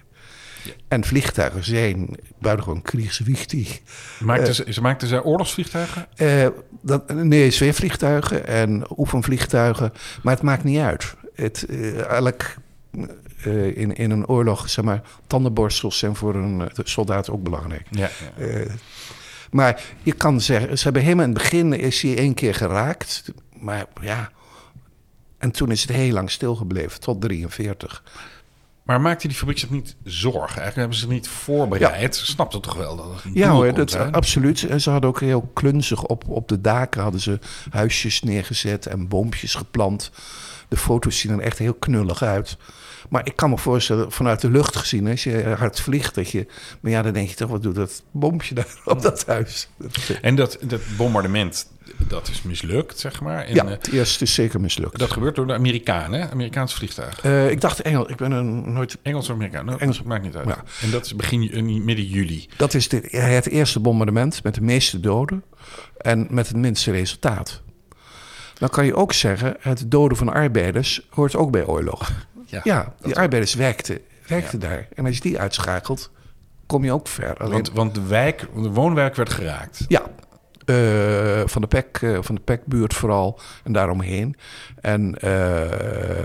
En 0.88 1.04
vliegtuigen 1.04 1.64
zijn 1.64 2.18
buitengewoon 2.40 2.82
kriegswichtig. 2.82 3.80
Maakten 4.20 4.56
ze, 4.56 4.66
ze 4.70 4.82
maakten 4.82 5.08
ze 5.08 5.24
oorlogsvliegtuigen? 5.24 6.08
Eh, 6.16 6.48
dat, 6.82 7.14
nee, 7.14 7.52
zweefvliegtuigen 7.52 8.48
en 8.48 8.84
oefenvliegtuigen. 8.98 9.94
Maar 10.24 10.34
het 10.34 10.44
maakt 10.44 10.64
niet 10.64 10.80
uit. 10.80 11.16
Het, 11.34 11.66
eh, 11.70 12.00
elk, 12.00 12.56
eh, 13.44 13.78
in, 13.78 13.96
in 13.96 14.12
een 14.12 14.28
oorlog, 14.28 14.70
zeg 14.70 14.86
maar, 14.86 15.02
tandenborstels 15.28 15.98
zijn 15.98 16.16
voor 16.16 16.36
een 16.36 16.62
eh, 16.62 16.68
soldaat 16.84 17.30
ook 17.30 17.44
belangrijk. 17.44 17.88
Ja. 17.90 18.10
Eh, 18.38 18.70
maar 19.52 19.82
je 20.04 20.12
kan 20.12 20.42
zeggen, 20.42 20.78
ze 20.78 20.84
hebben 20.84 21.02
helemaal 21.02 21.26
in 21.26 21.32
het 21.32 21.42
begin 21.42 21.74
is 21.74 22.02
hij 22.02 22.18
één 22.18 22.34
keer 22.34 22.56
geraakt. 22.56 23.32
Maar 23.60 23.86
ja, 24.02 24.32
en 25.42 25.52
toen 25.52 25.72
is 25.72 25.82
het 25.82 25.92
heel 25.92 26.14
lang 26.14 26.32
stilgebleven, 26.32 27.00
tot 27.00 27.22
43. 27.22 28.04
Maar 28.84 29.02
maakte 29.02 29.28
die 29.28 29.38
fabriek 29.38 29.58
zich 29.58 29.70
niet 29.70 29.96
zorgen? 30.04 30.62
Eigenlijk 30.62 30.76
hebben 30.76 30.98
ze 30.98 31.08
niet 31.08 31.28
voorbereid. 31.28 32.16
Ze 32.16 32.26
snapten 32.26 32.62
toch 32.62 32.76
wel 32.76 32.96
dat 32.96 33.06
het 33.06 33.34
Ja 33.34 33.50
hoor, 33.50 33.74
dat, 33.74 33.96
absoluut. 34.12 34.64
En 34.64 34.82
ze 34.82 34.90
hadden 34.90 35.10
ook 35.10 35.20
heel 35.20 35.52
klunzig 35.54 36.04
op, 36.04 36.28
op 36.28 36.48
de 36.48 36.62
daken 36.62 37.02
hadden 37.02 37.22
ze 37.22 37.40
huisjes 37.70 38.22
neergezet 38.22 38.86
en 38.86 39.08
boompjes 39.08 39.56
geplant. 39.56 40.12
De 40.68 40.78
foto's 40.78 41.20
zien 41.20 41.32
er 41.32 41.40
echt 41.40 41.58
heel 41.58 41.74
knullig 41.74 42.24
uit. 42.24 42.58
Maar 43.12 43.26
ik 43.26 43.36
kan 43.36 43.50
me 43.50 43.58
voorstellen, 43.58 44.12
vanuit 44.12 44.42
de 44.42 44.50
lucht 44.50 44.76
gezien, 44.76 45.08
als 45.08 45.24
je 45.24 45.54
hard 45.58 45.80
vliegt, 45.80 46.16
dat 46.16 46.30
je... 46.30 46.48
Maar 46.80 46.92
ja, 46.92 47.02
dan 47.02 47.14
denk 47.14 47.30
je 47.30 47.36
toch, 47.36 47.50
wat 47.50 47.64
doet 47.64 47.76
dat 47.76 48.04
boompje 48.12 48.56
daar 48.56 48.76
op 48.86 49.02
dat 49.02 49.26
huis? 49.26 49.70
En 50.22 50.36
dat, 50.36 50.58
dat 50.62 50.82
bombardement, 50.98 51.68
dat 51.98 52.28
is 52.30 52.42
mislukt, 52.42 53.00
zeg 53.00 53.22
maar. 53.22 53.44
En, 53.46 53.54
ja, 53.56 53.64
eh, 53.66 53.70
het 53.70 53.92
eerste 53.92 54.24
is 54.24 54.34
zeker 54.34 54.62
mislukt. 54.62 55.00
dat 55.00 55.12
gebeurt 55.12 55.36
door 55.36 55.48
de 55.48 55.54
Amerikanen, 55.54 56.20
hè? 56.22 56.30
Amerikaanse 56.30 56.76
vliegtuigen. 56.76 57.24
Eh, 57.24 57.50
ik 57.50 57.62
dacht 57.62 57.82
Engels, 57.82 58.08
ik 58.08 58.16
ben 58.16 58.32
er 58.32 58.44
nooit... 58.44 58.98
Engels 59.02 59.30
of 59.30 59.36
Amerikanen, 59.36 59.66
nou, 59.66 59.80
Engels. 59.80 60.04
maakt 60.04 60.24
niet 60.24 60.36
uit. 60.36 60.48
Ja. 60.48 60.64
En 60.82 60.92
dat 60.92 61.06
is 61.06 61.16
begin 61.16 61.44
juni- 61.44 61.80
midden 61.80 62.06
juli. 62.06 62.48
Dat 62.58 62.74
is 62.74 62.90
de, 62.90 63.08
het 63.10 63.48
eerste 63.48 63.80
bombardement 63.80 64.44
met 64.44 64.56
de 64.56 64.62
meeste 64.62 65.00
doden 65.00 65.44
en 65.98 66.28
met 66.30 66.48
het 66.48 66.58
minste 66.58 66.92
resultaat. 66.92 67.62
Dan 68.54 68.70
kan 68.70 68.86
je 68.86 68.96
ook 68.96 69.14
zeggen, 69.14 69.56
het 69.60 69.92
doden 69.92 70.18
van 70.18 70.34
arbeiders 70.34 71.08
hoort 71.10 71.36
ook 71.36 71.52
bij 71.52 71.66
oorlog. 71.66 72.12
Ja, 72.52 72.62
Ja, 72.64 72.94
die 73.02 73.16
arbeiders 73.16 73.54
werkten, 73.54 74.00
werkten 74.28 74.60
daar. 74.60 74.88
En 74.96 75.06
als 75.06 75.16
je 75.16 75.22
die 75.22 75.40
uitschakelt, 75.40 76.12
kom 76.66 76.84
je 76.84 76.92
ook 76.92 77.08
ver. 77.08 77.38
Alleen, 77.38 77.52
Want, 77.52 77.72
want 77.72 77.96
de 77.96 78.08
wijk, 78.08 78.48
de 78.56 78.70
woonwerk 78.70 79.16
werd 79.16 79.34
geraakt. 79.34 79.86
ja, 79.88 80.02
eh, 80.66 81.42
van 81.46 81.62
de 81.62 81.68
PEC, 81.68 81.98
eh, 82.02 82.18
van 82.22 82.36
de 82.36 82.42
PEC-buurt 82.42 82.94
vooral 82.94 83.40
en 83.64 83.72
daaromheen. 83.72 84.36
En 84.82 85.20
eh, 85.20 85.70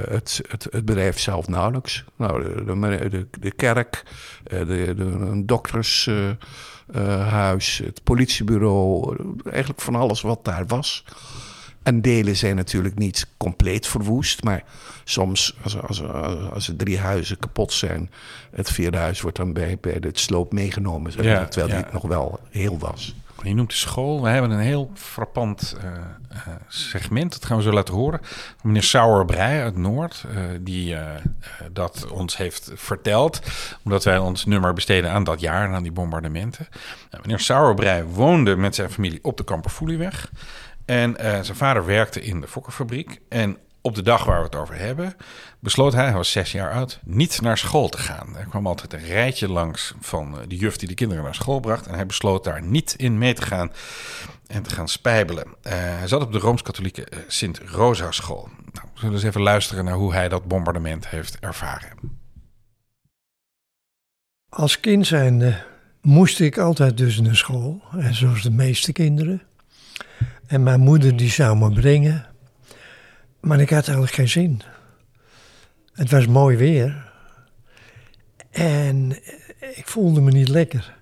het, 0.09 0.41
het, 0.49 0.67
het 0.71 0.85
bedrijf 0.85 1.19
zelf 1.19 1.49
nauwelijks. 1.49 2.05
Nou, 2.17 2.43
de, 2.43 3.09
de, 3.09 3.27
de, 3.41 3.51
kerk, 3.51 4.03
de, 4.43 4.65
de, 4.67 4.95
een 5.05 5.47
doktershuis, 5.47 7.79
het 7.85 8.01
politiebureau, 8.05 9.17
eigenlijk 9.51 9.81
van 9.81 9.95
alles 9.95 10.21
wat 10.21 10.45
daar 10.45 10.67
was. 10.67 11.05
En 11.87 12.01
delen 12.01 12.37
zijn 12.37 12.57
natuurlijk 12.57 12.99
niet 12.99 13.27
compleet 13.37 13.87
verwoest, 13.87 14.45
maar 14.45 14.65
soms 15.05 15.57
als, 15.63 15.83
als, 15.83 16.03
als 16.53 16.69
er 16.69 16.77
drie 16.77 16.99
huizen 16.99 17.39
kapot 17.39 17.73
zijn, 17.73 18.11
het 18.51 18.71
vierde 18.71 18.97
huis 18.97 19.21
wordt 19.21 19.37
dan 19.37 19.53
bij, 19.53 19.79
bij 19.81 19.97
het 20.01 20.19
sloop 20.19 20.53
meegenomen, 20.53 21.13
zeg 21.13 21.25
maar, 21.25 21.33
Ja, 21.33 21.47
terwijl 21.47 21.77
ja. 21.77 21.83
die 21.83 21.93
nog 21.93 22.03
wel 22.03 22.41
heel 22.51 22.79
was. 22.79 23.15
Je 23.43 23.55
noemt 23.55 23.71
de 23.71 23.77
school. 23.77 24.23
We 24.23 24.29
hebben 24.29 24.51
een 24.51 24.59
heel 24.59 24.91
frappant 24.95 25.77
eh, 25.81 25.91
eh, 26.29 26.55
segment. 26.69 27.33
Dat 27.33 27.45
gaan 27.45 27.57
we 27.57 27.63
zo 27.63 27.73
laten 27.73 27.95
horen. 27.95 28.21
Meneer 28.63 28.83
Sauerbrei 28.83 29.61
uit 29.61 29.77
Noord. 29.77 30.25
eh, 30.31 30.37
die 30.61 30.97
dat 31.73 32.07
ons 32.11 32.37
heeft 32.37 32.71
verteld. 32.75 33.41
Omdat 33.85 34.05
wij 34.05 34.19
ons 34.19 34.45
nummer 34.45 34.73
besteden 34.73 35.11
aan 35.11 35.25
dat 35.25 35.41
jaar. 35.41 35.69
en 35.69 35.75
Aan 35.75 35.83
die 35.83 35.93
bombardementen. 35.93 36.69
Nou, 37.11 37.23
meneer 37.23 37.41
Sauerbrei 37.41 38.03
woonde 38.03 38.57
met 38.57 38.75
zijn 38.75 38.91
familie 38.91 39.19
op 39.23 39.37
de 39.37 39.45
Kamperfoelieweg. 39.45 40.31
En 40.87 41.17
eh, 41.17 41.41
zijn 41.43 41.57
vader 41.57 41.87
werkte 41.87 42.23
in 42.23 42.41
de 42.41 42.49
fokkerfabriek. 42.49 43.21
En 43.29 43.59
op 43.87 43.95
de 43.95 44.03
dag 44.03 44.25
waar 44.25 44.39
we 44.39 44.45
het 44.45 44.55
over 44.55 44.79
hebben, 44.79 45.17
besloot 45.61 45.93
hij, 45.93 46.05
hij 46.05 46.15
was 46.15 46.31
zes 46.31 46.53
jaar 46.53 46.73
oud, 46.73 47.01
niet 47.05 47.41
naar 47.41 47.59
school 47.59 47.89
te 47.89 47.99
gaan. 47.99 48.37
Er 48.37 48.47
kwam 48.47 48.67
altijd 48.67 48.93
een 48.93 49.05
rijtje 49.05 49.49
langs 49.49 49.95
van 50.01 50.39
eh, 50.39 50.49
de 50.49 50.57
juf 50.57 50.77
die 50.77 50.89
de 50.89 50.95
kinderen 50.95 51.25
naar 51.25 51.35
school 51.35 51.61
bracht. 51.61 51.87
En 51.87 51.95
hij 51.95 52.07
besloot 52.07 52.45
daar 52.45 52.63
niet 52.63 52.95
in 52.97 53.19
mee 53.19 53.35
te 53.35 53.43
gaan 53.43 53.73
en 54.47 54.63
te 54.63 54.71
gaan 54.71 54.89
spijbelen. 54.89 55.45
Eh, 55.63 55.73
hij 55.73 56.09
zat 56.09 56.23
op 56.23 56.33
de 56.33 56.39
Rooms-Katholieke 56.39 57.05
eh, 57.05 57.19
Sint-Rosa 57.27 58.11
school. 58.11 58.49
Nou, 58.73 58.87
we 58.95 59.01
zullen 59.01 59.15
eens 59.15 59.25
even 59.25 59.43
luisteren 59.43 59.85
naar 59.85 59.95
hoe 59.95 60.13
hij 60.13 60.29
dat 60.29 60.45
bombardement 60.45 61.09
heeft 61.09 61.39
ervaren. 61.39 61.91
Als 64.49 64.81
kind 64.81 65.07
zijnde 65.07 65.65
moest 66.01 66.41
ik 66.41 66.59
altijd 66.59 66.97
dus 66.97 67.21
naar 67.21 67.37
school, 67.37 67.83
en 67.93 68.15
zoals 68.15 68.43
de 68.43 68.51
meeste 68.51 68.93
kinderen. 68.93 69.43
En 70.47 70.63
mijn 70.63 70.81
moeder 70.81 71.17
die 71.17 71.31
zou 71.31 71.57
me 71.57 71.73
brengen, 71.73 72.27
maar 73.41 73.61
ik 73.61 73.71
had 73.71 73.85
eigenlijk 73.85 74.17
geen 74.17 74.29
zin. 74.29 74.63
Het 75.93 76.11
was 76.11 76.27
mooi 76.27 76.57
weer 76.57 77.13
en 78.51 79.11
ik 79.75 79.83
voelde 79.85 80.21
me 80.21 80.31
niet 80.31 80.49
lekker. 80.49 80.97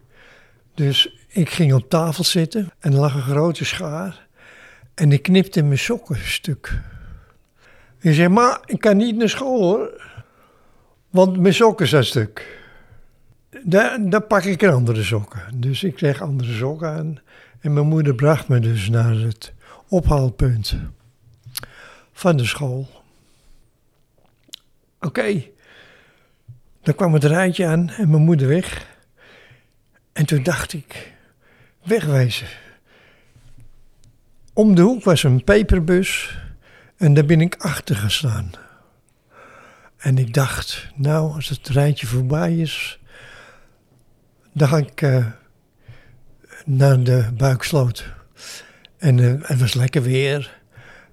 Dus 0.74 1.16
ik 1.28 1.50
ging 1.50 1.74
op 1.74 1.88
tafel 1.88 2.24
zitten 2.24 2.70
en 2.78 2.92
er 2.92 2.98
lag 2.98 3.14
een 3.14 3.22
grote 3.22 3.64
schaar 3.64 4.26
en 4.94 5.12
ik 5.12 5.22
knipte 5.22 5.62
mijn 5.62 5.78
sokken 5.78 6.18
stuk. 6.18 6.80
Ik 8.00 8.14
zei, 8.14 8.28
maar 8.28 8.60
ik 8.66 8.80
kan 8.80 8.96
niet 8.96 9.16
naar 9.16 9.28
school 9.28 9.60
hoor, 9.60 10.02
want 11.10 11.40
mijn 11.40 11.54
sokken 11.54 11.86
zijn 11.86 12.04
stuk. 12.04 12.62
Daar, 13.62 14.22
pak 14.22 14.44
ik 14.44 14.62
een 14.62 14.72
andere 14.72 15.02
sokken. 15.02 15.40
Dus 15.54 15.84
ik 15.84 16.00
leg 16.00 16.22
andere 16.22 16.52
sokken 16.52 16.88
aan. 16.88 17.18
En 17.64 17.72
mijn 17.72 17.86
moeder 17.86 18.14
bracht 18.14 18.48
me 18.48 18.60
dus 18.60 18.88
naar 18.88 19.14
het 19.14 19.52
ophaalpunt 19.88 20.76
van 22.12 22.36
de 22.36 22.44
school. 22.44 22.88
Oké. 25.00 25.42
Dan 26.82 26.94
kwam 26.94 27.14
het 27.14 27.24
rijtje 27.24 27.66
aan 27.66 27.88
en 27.90 28.10
mijn 28.10 28.22
moeder 28.22 28.48
weg. 28.48 28.86
En 30.12 30.26
toen 30.26 30.42
dacht 30.42 30.72
ik, 30.72 31.12
wegwezen. 31.82 32.48
Om 34.52 34.74
de 34.74 34.82
hoek 34.82 35.04
was 35.04 35.22
een 35.22 35.44
peperbus 35.44 36.38
en 36.96 37.14
daar 37.14 37.26
ben 37.26 37.40
ik 37.40 37.56
achter 37.56 37.96
gestaan. 37.96 38.50
En 39.96 40.18
ik 40.18 40.34
dacht, 40.34 40.88
nou, 40.94 41.34
als 41.34 41.48
het 41.48 41.68
rijtje 41.68 42.06
voorbij 42.06 42.56
is, 42.56 42.98
dan 44.52 44.68
ga 44.68 44.76
ik 44.76 45.02
eh, 45.02 45.26
naar 46.64 47.02
de 47.02 47.28
buiksloot. 47.36 48.12
En 48.98 49.18
eh, 49.18 49.48
het 49.48 49.60
was 49.60 49.74
lekker 49.74 50.02
weer. 50.02 50.60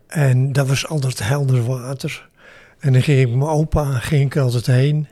En 0.07 0.51
dat 0.51 0.67
was 0.67 0.87
altijd 0.87 1.19
helder 1.19 1.65
water. 1.65 2.29
En 2.79 2.93
dan 2.93 3.01
ging 3.01 3.19
ik 3.19 3.29
mijn 3.29 3.49
opa 3.49 3.99
ging 3.99 4.25
ik 4.25 4.37
altijd 4.37 4.65
heen 4.65 5.07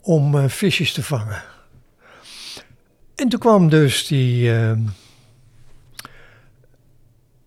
om 0.00 0.38
eh, 0.38 0.48
visjes 0.48 0.92
te 0.92 1.02
vangen. 1.02 1.42
En 3.14 3.28
toen 3.28 3.40
kwam 3.40 3.68
dus 3.68 4.06
die, 4.06 4.54
eh, 4.54 4.72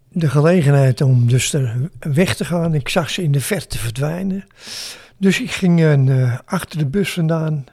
de 0.10 0.30
gelegenheid 0.30 1.02
om 1.02 1.28
dus 1.28 1.54
er 1.54 1.90
weg 2.00 2.36
te 2.36 2.46
gaan. 2.46 2.74
Ik 2.74 2.90
zag 2.90 3.10
ze 3.10 3.24
in 3.24 3.32
de 3.32 3.42
verte 3.42 3.78
verdwijnen. 3.78 4.46
Dus 5.18 5.42
ik 5.42 5.52
ging 5.52 5.82
eh, 5.84 6.40
achter 6.46 6.78
de 6.78 6.86
bus 6.86 7.14
vandaan, 7.14 7.66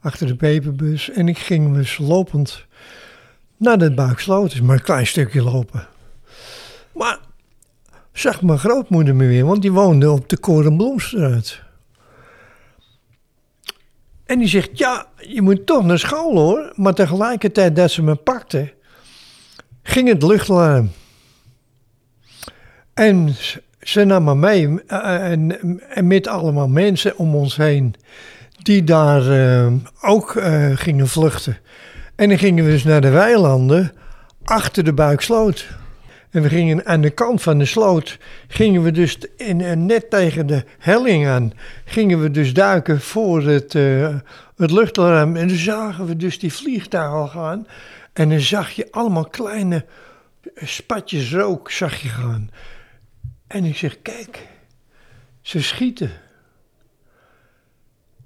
achter 0.00 0.26
de 0.26 0.36
peperbus. 0.36 1.10
En 1.10 1.28
ik 1.28 1.38
ging 1.38 1.74
dus 1.74 1.98
lopend 1.98 2.66
naar 3.60 3.78
de 3.78 3.94
buiksloot. 3.94 4.52
Is 4.52 4.60
maar 4.60 4.76
een 4.76 4.82
klein 4.82 5.06
stukje 5.06 5.42
lopen. 5.42 5.86
Maar 6.92 7.18
zag 8.12 8.42
mijn 8.42 8.58
grootmoeder 8.58 9.14
me 9.14 9.26
weer, 9.26 9.44
want 9.44 9.62
die 9.62 9.72
woonde 9.72 10.10
op 10.10 10.28
de 10.28 10.38
Korenbloemstraat. 10.38 11.60
En 14.26 14.38
die 14.38 14.48
zegt, 14.48 14.78
ja, 14.78 15.06
je 15.16 15.42
moet 15.42 15.66
toch 15.66 15.84
naar 15.84 15.98
school 15.98 16.36
hoor. 16.36 16.72
Maar 16.74 16.94
tegelijkertijd 16.94 17.76
dat 17.76 17.90
ze 17.90 18.02
me 18.02 18.14
pakte, 18.14 18.72
ging 19.82 20.08
het 20.08 20.22
luchtalarm. 20.22 20.90
En 22.94 23.34
ze 23.80 24.04
nam 24.04 24.24
me 24.24 24.34
mee 24.34 24.82
eh, 24.86 25.30
en, 25.30 25.60
en 25.88 26.06
met 26.06 26.26
allemaal 26.26 26.68
mensen 26.68 27.18
om 27.18 27.34
ons 27.34 27.56
heen 27.56 27.94
die 28.62 28.84
daar 28.84 29.26
uh, 29.26 29.72
ook 30.00 30.34
uh, 30.34 30.76
gingen 30.76 31.08
vluchten. 31.08 31.58
En 32.20 32.28
dan 32.28 32.38
gingen 32.38 32.64
we 32.64 32.70
dus 32.70 32.84
naar 32.84 33.00
de 33.00 33.10
weilanden 33.10 33.92
achter 34.44 34.84
de 34.84 34.92
buiksloot. 34.92 35.68
En 36.30 36.42
we 36.42 36.48
gingen 36.48 36.86
aan 36.86 37.00
de 37.00 37.10
kant 37.10 37.42
van 37.42 37.58
de 37.58 37.64
sloot, 37.64 38.18
gingen 38.48 38.82
we 38.82 38.90
dus 38.90 39.18
in, 39.36 39.86
net 39.86 40.10
tegen 40.10 40.46
de 40.46 40.64
helling 40.78 41.26
aan, 41.26 41.52
gingen 41.84 42.20
we 42.20 42.30
dus 42.30 42.54
duiken 42.54 43.00
voor 43.00 43.42
het, 43.42 43.74
uh, 43.74 44.14
het. 44.56 44.98
En 44.98 45.32
dan 45.34 45.50
zagen 45.50 46.06
we 46.06 46.16
dus 46.16 46.38
die 46.38 46.52
vliegtuigen 46.52 47.28
gaan. 47.28 47.66
En 48.12 48.28
dan 48.28 48.40
zag 48.40 48.70
je 48.70 48.88
allemaal 48.90 49.28
kleine 49.28 49.84
spatjes 50.54 51.32
rook 51.32 51.70
zag 51.70 51.96
je 51.96 52.08
gaan. 52.08 52.50
En 53.46 53.64
ik 53.64 53.76
zeg, 53.76 54.02
kijk, 54.02 54.46
ze 55.40 55.62
schieten. 55.62 56.10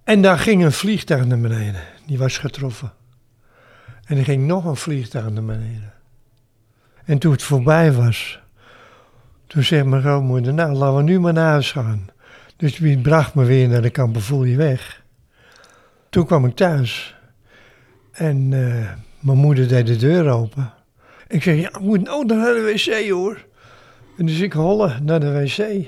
En 0.04 0.22
daar 0.22 0.38
ging 0.38 0.64
een 0.64 0.72
vliegtuig 0.72 1.24
naar 1.24 1.40
beneden. 1.40 1.82
Die 2.06 2.18
was 2.18 2.38
getroffen. 2.38 2.92
En 4.06 4.16
er 4.18 4.24
ging 4.24 4.46
nog 4.46 4.64
een 4.64 4.76
vliegtuig 4.76 5.30
naar 5.30 5.44
beneden. 5.44 5.92
En 7.04 7.18
toen 7.18 7.32
het 7.32 7.42
voorbij 7.42 7.92
was, 7.92 8.38
toen 9.46 9.62
zei 9.62 9.84
mijn 9.84 10.02
grootmoeder, 10.02 10.54
nou 10.54 10.72
laten 10.72 10.96
we 10.96 11.02
nu 11.02 11.20
maar 11.20 11.32
naar 11.32 11.50
huis 11.50 11.72
gaan. 11.72 12.06
Dus 12.56 12.78
wie 12.78 12.98
bracht 12.98 13.34
me 13.34 13.44
weer 13.44 13.68
naar 13.68 13.82
de 13.82 13.90
kamperfoelie 13.90 14.56
weg. 14.56 15.02
Toen 16.10 16.26
kwam 16.26 16.46
ik 16.46 16.54
thuis. 16.54 17.16
En 18.12 18.50
uh, 18.52 18.90
mijn 19.20 19.38
moeder 19.38 19.68
deed 19.68 19.86
de 19.86 19.96
deur 19.96 20.30
open. 20.30 20.72
Ik 21.28 21.42
zei, 21.42 21.60
ja, 21.60 21.68
ik 21.68 21.80
moet 21.80 22.02
nou 22.02 22.24
naar 22.26 22.54
de 22.54 22.60
wc 22.60 23.10
hoor. 23.10 23.46
En 24.18 24.26
dus 24.26 24.40
ik 24.40 24.52
holle 24.52 25.00
naar 25.02 25.20
de 25.20 25.32
wc. 25.32 25.86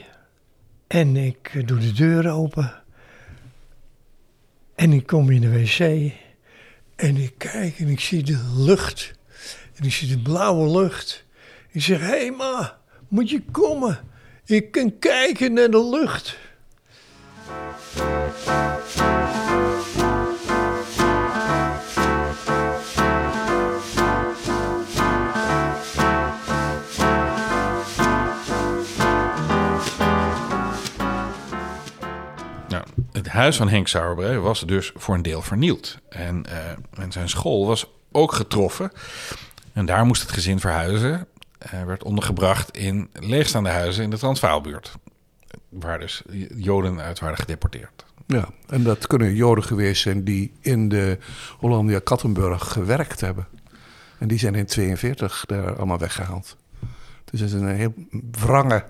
En 0.86 1.16
ik 1.16 1.54
uh, 1.54 1.66
doe 1.66 1.78
de 1.78 1.92
deur 1.92 2.30
open. 2.30 2.72
En 4.74 4.92
ik 4.92 5.06
kom 5.06 5.30
in 5.30 5.40
de 5.40 5.50
wc. 5.50 6.12
En 6.96 7.16
ik 7.16 7.34
kijk 7.38 7.78
en 7.78 7.88
ik 7.88 8.00
zie 8.00 8.22
de 8.22 8.54
lucht. 8.56 9.12
En 9.74 9.84
ik 9.84 9.92
zie 9.92 10.08
de 10.08 10.18
blauwe 10.18 10.80
lucht. 10.80 11.24
Ik 11.70 11.82
zeg, 11.82 12.00
hé 12.00 12.06
hey 12.06 12.30
ma, 12.30 12.78
moet 13.08 13.30
je 13.30 13.42
komen? 13.50 14.00
Ik 14.44 14.70
kan 14.70 14.98
kijken 14.98 15.52
naar 15.52 15.70
de 15.70 15.88
lucht. 15.88 16.38
Huis 33.36 33.56
van 33.56 33.68
Henk 33.68 33.88
Sauerbrei 33.88 34.38
was 34.38 34.60
dus 34.60 34.92
voor 34.94 35.14
een 35.14 35.22
deel 35.22 35.42
vernield. 35.42 35.98
En, 36.08 36.44
uh, 36.48 37.02
en 37.02 37.12
zijn 37.12 37.28
school 37.28 37.66
was 37.66 37.86
ook 38.12 38.32
getroffen. 38.32 38.92
En 39.72 39.86
daar 39.86 40.06
moest 40.06 40.22
het 40.22 40.32
gezin 40.32 40.60
verhuizen. 40.60 41.26
Hij 41.58 41.86
werd 41.86 42.02
ondergebracht 42.02 42.76
in 42.76 43.10
leegstaande 43.12 43.68
huizen 43.68 44.04
in 44.04 44.10
de 44.10 44.18
Transvaalbuurt. 44.18 44.94
Waar 45.68 45.98
dus 45.98 46.22
Joden 46.56 47.00
uit 47.00 47.18
waren 47.18 47.36
gedeporteerd. 47.36 48.04
Ja, 48.26 48.48
en 48.68 48.82
dat 48.82 49.06
kunnen 49.06 49.34
Joden 49.34 49.64
geweest 49.64 50.02
zijn 50.02 50.24
die 50.24 50.52
in 50.60 50.88
de 50.88 51.18
Hollandia 51.58 52.00
Kattenburg 52.04 52.72
gewerkt 52.72 53.20
hebben. 53.20 53.46
En 54.18 54.28
die 54.28 54.38
zijn 54.38 54.54
in 54.54 54.66
42 54.66 55.44
daar 55.46 55.76
allemaal 55.76 55.98
weggehaald. 55.98 56.56
Dus 57.24 57.40
het 57.40 57.52
is 57.52 57.60
een 57.60 57.76
heel 57.76 57.94
wrange 58.30 58.84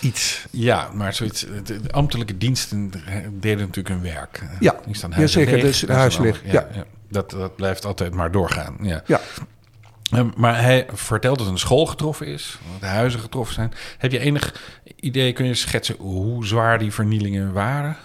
iets. 0.00 0.46
Ja, 0.50 0.90
maar 0.94 1.14
zoiets, 1.14 1.46
de 1.64 1.80
ambtelijke 1.90 2.38
diensten 2.38 2.92
deden 3.32 3.58
natuurlijk 3.58 3.88
hun 3.88 4.02
werk. 4.02 4.42
Ja, 4.60 4.76
die 4.86 4.96
staan 4.96 5.12
ja 5.16 5.26
zeker. 5.26 5.52
Leeg, 5.52 5.62
dus 5.62 5.86
huis 5.86 6.18
ligt. 6.18 6.40
Ja, 6.44 6.68
ja. 6.74 6.84
Dat, 7.08 7.30
dat 7.30 7.56
blijft 7.56 7.84
altijd 7.84 8.14
maar 8.14 8.30
doorgaan. 8.30 8.76
Ja. 8.80 9.02
ja. 9.06 9.20
Ehm, 10.10 10.28
maar 10.36 10.62
hij 10.62 10.86
vertelt 10.92 11.38
dat 11.38 11.46
een 11.46 11.58
school 11.58 11.86
getroffen 11.86 12.26
is, 12.26 12.58
dat 12.72 12.80
de 12.80 12.86
huizen 12.86 13.20
getroffen 13.20 13.54
zijn. 13.54 13.72
Heb 13.98 14.12
je 14.12 14.18
enig 14.18 14.54
idee, 14.96 15.32
kun 15.32 15.46
je 15.46 15.54
schetsen 15.54 15.96
hoe 15.98 16.46
zwaar 16.46 16.78
die 16.78 16.92
vernielingen 16.92 17.52
waren? 17.52 17.96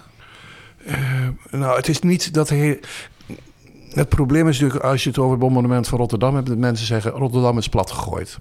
Uh, 0.88 1.27
nou, 1.51 1.75
het 1.75 1.88
is 1.88 1.99
niet 1.99 2.34
dat 2.34 2.49
hij. 2.49 2.79
Het 3.89 4.10
probleem 4.10 4.47
is 4.47 4.60
natuurlijk, 4.60 4.86
als 4.86 5.03
je 5.03 5.10
het 5.10 5.17
over 5.17 5.31
het 5.31 5.39
bombardement 5.39 5.88
van 5.88 5.99
Rotterdam 5.99 6.36
hebt, 6.36 6.47
dat 6.47 6.58
mensen 6.58 6.86
zeggen: 6.86 7.12
Rotterdam 7.12 7.58
is 7.58 7.69
plat 7.69 7.91
gegooid 7.91 8.38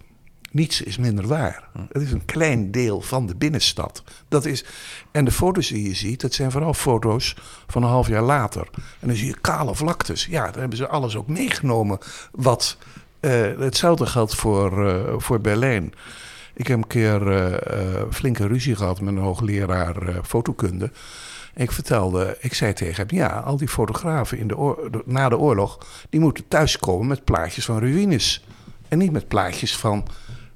niets 0.55 0.83
is 0.83 0.97
minder 0.97 1.27
waar. 1.27 1.69
Het 1.93 2.03
is 2.03 2.13
een 2.13 2.25
klein 2.25 2.71
deel 2.71 3.01
van 3.01 3.27
de 3.27 3.37
binnenstad. 3.37 4.03
Dat 4.29 4.45
is, 4.45 4.65
en 5.11 5.25
de 5.25 5.31
foto's 5.31 5.69
die 5.69 5.89
je 5.89 5.95
ziet, 5.95 6.21
dat 6.21 6.35
zijn 6.35 6.51
vooral 6.51 6.75
foto's 6.75 7.37
van 7.67 7.83
een 7.83 7.89
half 7.89 8.09
jaar 8.09 8.23
later. 8.23 8.69
En 8.75 9.09
dan 9.09 9.17
zie 9.17 9.27
je 9.27 9.41
kale 9.41 9.75
vlaktes. 9.75 10.27
Ja, 10.27 10.45
daar 10.45 10.61
hebben 10.61 10.79
ze 10.79 10.89
alles 10.89 11.17
ook 11.17 11.29
meegenomen. 11.29 11.99
Wat 12.33 12.77
uh, 13.21 13.59
hetzelfde 13.59 14.07
geldt 14.07 14.35
voor, 14.35 14.87
uh, 14.87 15.15
voor 15.17 15.41
Berlijn. 15.41 15.93
Ik 16.55 16.67
heb 16.67 16.77
een 16.77 16.87
keer 16.87 17.33
uh, 17.33 18.03
flinke 18.11 18.47
ruzie 18.47 18.77
gehad 18.77 19.01
met 19.01 19.15
een 19.15 19.21
hoogleraar 19.21 20.21
fotokunde. 20.25 20.91
ik 21.55 21.73
vertelde, 21.73 22.37
ik 22.41 22.55
zei 22.55 22.73
tegen 22.73 23.07
hem: 23.07 23.17
ja, 23.19 23.29
al 23.29 23.57
die 23.57 23.69
fotografen 23.69 24.39
in 24.39 24.49
de 24.49 25.03
na 25.05 25.29
de 25.29 25.39
oorlog, 25.39 25.87
die 26.09 26.21
moeten 26.21 26.49
thuiskomen 26.49 27.07
met 27.07 27.25
plaatjes 27.25 27.65
van 27.65 27.79
ruïnes. 27.79 28.45
En 28.89 28.99
niet 28.99 29.13
met 29.13 29.29
plaatjes 29.29 29.77
van 29.77 30.07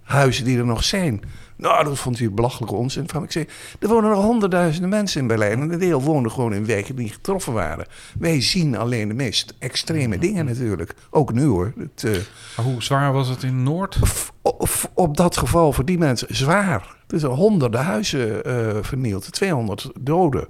huizen 0.09 0.44
die 0.44 0.59
er 0.59 0.66
nog 0.66 0.85
zijn. 0.85 1.23
Nou, 1.57 1.85
dat 1.85 1.99
vond 1.99 2.18
hij 2.18 2.31
belachelijke 2.31 2.75
onzin 2.75 3.09
van. 3.09 3.23
Ik 3.23 3.33
zei, 3.33 3.47
er 3.81 3.88
wonen 3.88 4.11
nog 4.11 4.25
honderdduizenden 4.25 4.90
mensen 4.90 5.21
in 5.21 5.27
Berlijn. 5.27 5.61
En 5.61 5.73
een 5.73 5.79
deel 5.79 6.03
wonen 6.03 6.31
gewoon 6.31 6.55
in 6.55 6.66
wijken 6.66 6.97
die 6.97 7.09
getroffen 7.09 7.53
waren. 7.53 7.87
Wij 8.18 8.40
zien 8.42 8.77
alleen 8.77 9.09
de 9.09 9.14
meest 9.14 9.55
extreme 9.59 10.18
dingen 10.18 10.44
natuurlijk. 10.44 10.94
Ook 11.11 11.33
nu 11.33 11.44
hoor. 11.44 11.73
Het, 11.79 12.03
uh, 12.03 12.16
maar 12.57 12.66
hoe 12.66 12.83
zwaar 12.83 13.12
was 13.12 13.29
het 13.29 13.42
in 13.42 13.62
Noord? 13.62 13.99
Of, 14.42 14.90
op 14.94 15.16
dat 15.16 15.37
geval 15.37 15.73
voor 15.73 15.85
die 15.85 15.99
mensen 15.99 16.37
zwaar. 16.37 16.97
Er 17.09 17.18
zijn 17.18 17.33
honderden 17.33 17.85
huizen 17.85 18.49
uh, 18.49 18.77
vernield. 18.81 19.33
200 19.33 19.90
doden. 20.01 20.49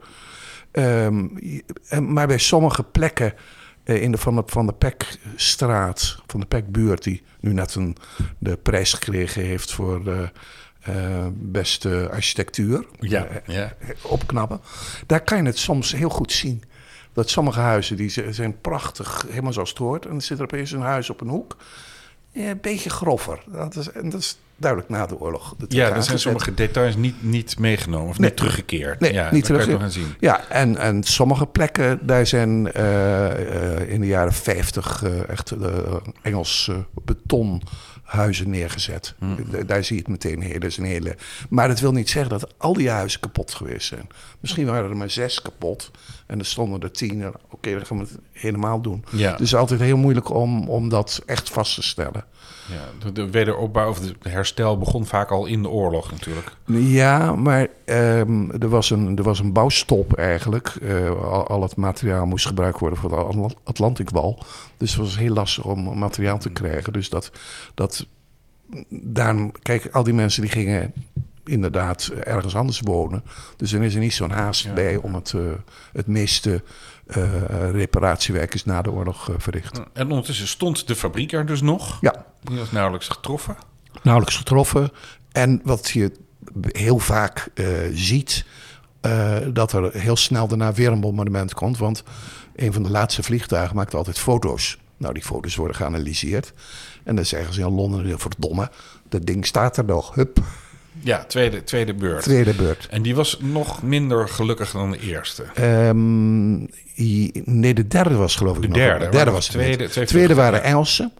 Um, 0.73 1.39
maar 2.09 2.27
bij 2.27 2.39
sommige 2.39 2.83
plekken 2.83 3.35
in 3.95 4.13
de 4.13 4.19
Van 4.19 4.37
de, 4.37 4.43
van 4.47 4.67
de 4.67 4.73
Pekstraat, 4.73 6.23
van 6.27 6.41
de 6.41 6.47
Pekbuurt... 6.47 7.03
die 7.03 7.23
nu 7.41 7.53
net 7.53 7.75
een, 7.75 7.97
de 8.39 8.57
prijs 8.57 8.93
gekregen 8.93 9.43
heeft 9.43 9.73
voor 9.73 10.05
de 10.05 10.31
uh, 10.89 11.27
beste 11.33 12.09
architectuur. 12.13 12.87
Ja, 13.01 13.27
ja. 13.47 13.73
Opknappen. 14.03 14.61
Daar 15.07 15.21
kan 15.25 15.39
je 15.39 15.45
het 15.45 15.59
soms 15.59 15.93
heel 15.93 16.09
goed 16.09 16.33
zien. 16.33 16.63
Dat 17.13 17.31
sommige 17.31 17.61
huizen 17.61 17.97
die 17.97 18.33
zijn 18.33 18.61
prachtig, 18.61 19.25
helemaal 19.29 19.53
zoals 19.53 19.69
het 19.69 19.79
hoort. 19.79 20.05
En 20.05 20.11
dan 20.11 20.21
zit 20.21 20.39
er 20.39 20.45
opeens 20.45 20.71
een 20.71 20.81
huis 20.81 21.11
op 21.11 21.21
een 21.21 21.29
hoek. 21.29 21.57
Ja, 22.31 22.51
een 22.51 22.61
beetje 22.61 22.91
grover. 22.91 23.43
Dat 23.47 23.77
is, 23.77 23.91
en 23.91 24.09
dat 24.09 24.21
is 24.21 24.39
duidelijk 24.59 24.91
na 24.91 25.07
de 25.07 25.21
oorlog. 25.21 25.55
ja, 25.69 25.91
er 25.91 26.03
zijn 26.03 26.19
sommige 26.19 26.55
details 26.55 26.97
niet, 26.97 27.23
niet 27.23 27.59
meegenomen 27.59 28.09
of 28.09 28.19
niet 28.19 28.37
teruggekeerd. 28.37 29.01
Nee, 29.01 29.13
ja, 29.13 29.33
niet 29.33 29.45
terug. 29.45 29.65
gaan 29.65 29.91
zien. 29.91 30.15
Ja, 30.21 30.49
en, 30.49 30.77
en 30.77 31.03
sommige 31.03 31.47
plekken, 31.47 31.99
daar 32.03 32.27
zijn 32.27 32.67
uh, 32.67 32.83
uh, 32.83 33.93
in 33.93 34.01
de 34.01 34.07
jaren 34.07 34.33
50 34.33 35.05
uh, 35.05 35.29
echt 35.29 35.55
Engels 36.23 36.71
beton 37.05 37.63
huizen 38.09 38.51
neergezet. 38.51 39.15
Hmm. 39.19 39.37
Daar 39.67 39.85
zie 39.85 39.97
je 39.97 40.03
het 40.03 40.11
meteen. 40.11 40.43
Heel, 40.43 40.61
dat 40.61 40.71
is 40.71 40.77
een 40.77 40.85
hele... 40.85 41.17
Maar 41.49 41.69
dat 41.69 41.81
wil 41.81 41.93
niet 41.93 42.09
zeggen 42.09 42.39
dat 42.39 42.55
al 42.59 42.73
die 42.73 42.91
huizen 42.91 43.21
kapot 43.21 43.55
geweest 43.55 43.87
zijn. 43.87 44.07
Misschien 44.41 44.67
waren 44.67 44.91
er 44.91 44.97
maar 44.97 45.11
zes 45.11 45.43
kapot. 45.43 45.91
En 46.27 46.39
er 46.39 46.47
stonden 46.47 46.81
er 46.81 46.91
tien. 46.91 47.27
Oké, 47.27 47.39
okay, 47.51 47.73
dan 47.73 47.87
gaan 47.87 47.99
we 47.99 48.05
het 48.05 48.19
helemaal 48.33 48.81
doen. 48.81 49.05
Ja. 49.11 49.17
Dus 49.17 49.31
het 49.31 49.41
is 49.41 49.55
altijd 49.55 49.81
heel 49.81 49.97
moeilijk 49.97 50.31
om, 50.31 50.69
om 50.69 50.89
dat 50.89 51.23
echt 51.27 51.51
vast 51.51 51.75
te 51.75 51.83
stellen. 51.83 52.25
Ja, 52.69 53.11
de, 53.13 53.31
wederopbouw 53.31 53.89
of 53.89 54.01
de 54.01 54.15
herstel 54.29 54.79
begon 54.79 55.07
vaak 55.07 55.31
al 55.31 55.47
in 55.47 55.63
de 55.63 55.69
oorlog 55.69 56.11
natuurlijk. 56.11 56.53
Ja, 56.67 57.35
maar 57.35 57.69
um, 57.87 58.51
er, 58.53 58.69
was 58.69 58.91
een, 58.91 59.17
er 59.17 59.23
was 59.23 59.39
een 59.39 59.53
bouwstop 59.53 60.13
eigenlijk. 60.13 60.75
Uh, 60.83 61.11
al, 61.11 61.47
al, 61.47 61.63
het 61.63 61.77
materiaal 61.77 62.27
moest 62.27 62.47
gebruikt 62.47 62.79
worden 62.79 62.99
voor 62.99 63.11
de 63.11 63.55
Atlantikwal. 63.65 64.39
Dus 64.77 64.91
het 64.91 65.01
was 65.01 65.19
heel 65.19 65.33
lastig 65.33 65.65
om 65.65 65.99
materiaal 65.99 66.39
te 66.39 66.51
krijgen. 66.51 66.93
Dus 66.93 67.09
dat, 67.09 67.31
dat 67.75 67.98
daarom, 68.89 69.53
kijk, 69.63 69.89
al 69.93 70.03
die 70.03 70.15
mensen 70.15 70.43
die 70.43 70.51
gingen 70.51 70.93
inderdaad 71.45 72.11
ergens 72.25 72.57
anders 72.57 72.81
wonen. 72.81 73.23
Dus 73.57 73.71
dan 73.71 73.83
is 73.83 73.95
er 73.95 74.01
niet 74.01 74.15
zo'n 74.15 74.31
haast 74.31 74.75
bij 74.75 74.97
om 74.97 75.15
het, 75.15 75.33
uh, 75.33 75.51
het 75.93 76.07
meeste 76.07 76.63
uh, 77.07 77.71
reparatiewerk 77.71 78.55
is 78.55 78.65
na 78.65 78.83
de 78.83 78.91
oorlog 78.91 79.29
uh, 79.29 79.35
verricht. 79.39 79.81
En 79.93 80.09
ondertussen 80.09 80.49
stond 80.49 80.87
de 80.87 80.97
fabriek 80.97 81.33
er 81.33 81.47
dus 81.47 81.61
nog? 81.61 81.99
Ja. 82.01 82.27
Die 82.43 82.59
was 82.59 82.73
nauwelijks 82.73 83.09
getroffen? 83.09 83.57
Nauwelijks 84.03 84.37
getroffen. 84.37 84.91
En 85.33 85.61
wat 85.65 85.89
je 85.89 86.13
heel 86.63 86.99
vaak 86.99 87.49
eh, 87.55 87.67
ziet 87.93 88.45
eh, 89.01 89.37
dat 89.53 89.73
er 89.73 89.93
heel 89.93 90.17
snel 90.17 90.49
daarna 90.49 90.73
weer 90.73 90.93
een 90.93 91.01
bombardement 91.01 91.55
komt. 91.55 91.79
Want 91.79 92.03
een 92.57 92.73
van 92.73 92.83
de 92.83 92.91
laatste 92.91 93.23
vliegtuigen 93.23 93.77
maakt 93.77 93.95
altijd 93.95 94.19
foto's. 94.19 94.79
Nou, 94.99 95.15
die 95.15 95.23
foto's 95.23 95.57
worden 95.57 95.77
geanalyseerd. 95.77 96.53
En 97.05 97.17
dan 97.17 97.25
zeggen 97.25 97.55
ze 97.55 97.61
in 97.61 97.71
Londen, 97.75 98.19
verdomme, 98.19 98.71
dat 99.09 99.27
ding 99.27 99.47
staat 99.47 99.77
er 99.77 99.85
nog. 99.85 100.15
Hup, 100.15 100.39
Ja, 101.01 101.25
tweede, 101.25 101.65
tweede 101.65 101.95
beurt. 101.95 102.23
tweede 102.23 102.55
beurt. 102.55 102.87
En 102.91 103.03
die 103.03 103.15
was 103.15 103.39
nog 103.41 103.83
minder 103.83 104.29
gelukkig 104.29 104.71
dan 104.71 104.91
de 104.91 105.01
eerste. 105.01 105.43
Ehm, 105.55 106.57
nee, 107.45 107.75
de 107.75 107.87
derde 107.89 108.15
was 108.15 108.37
geloof 108.37 108.57
ik 108.57 108.63
De 108.63 108.69
nog. 108.69 108.77
derde, 108.77 109.05
De 109.05 109.11
derde 109.11 109.25
de 109.25 109.31
was 109.37 109.47
tweede- 109.49 109.89
twee 109.89 110.07
tweede 110.07 110.35
waren 110.35 110.63
Engelsen. 110.63 111.13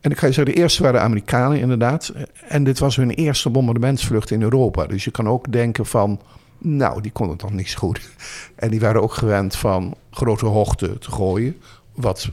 En 0.00 0.10
ik 0.10 0.18
ga 0.18 0.26
je 0.26 0.32
zeggen, 0.32 0.54
de 0.54 0.60
eerste 0.60 0.82
waren 0.82 1.00
Amerikanen 1.00 1.58
inderdaad. 1.60 2.12
En 2.48 2.64
dit 2.64 2.78
was 2.78 2.96
hun 2.96 3.10
eerste 3.10 3.50
bombardementsvlucht 3.50 4.30
in 4.30 4.42
Europa. 4.42 4.86
Dus 4.86 5.04
je 5.04 5.10
kan 5.10 5.28
ook 5.28 5.52
denken 5.52 5.86
van, 5.86 6.20
nou, 6.58 7.00
die 7.00 7.10
konden 7.12 7.36
toch 7.36 7.52
niet 7.52 7.68
zo 7.70 7.78
goed. 7.78 8.00
En 8.56 8.70
die 8.70 8.80
waren 8.80 9.02
ook 9.02 9.12
gewend 9.14 9.56
van 9.56 9.94
grote 10.10 10.46
hoogte 10.46 10.98
te 10.98 11.10
gooien. 11.10 11.56
Wat 11.94 12.28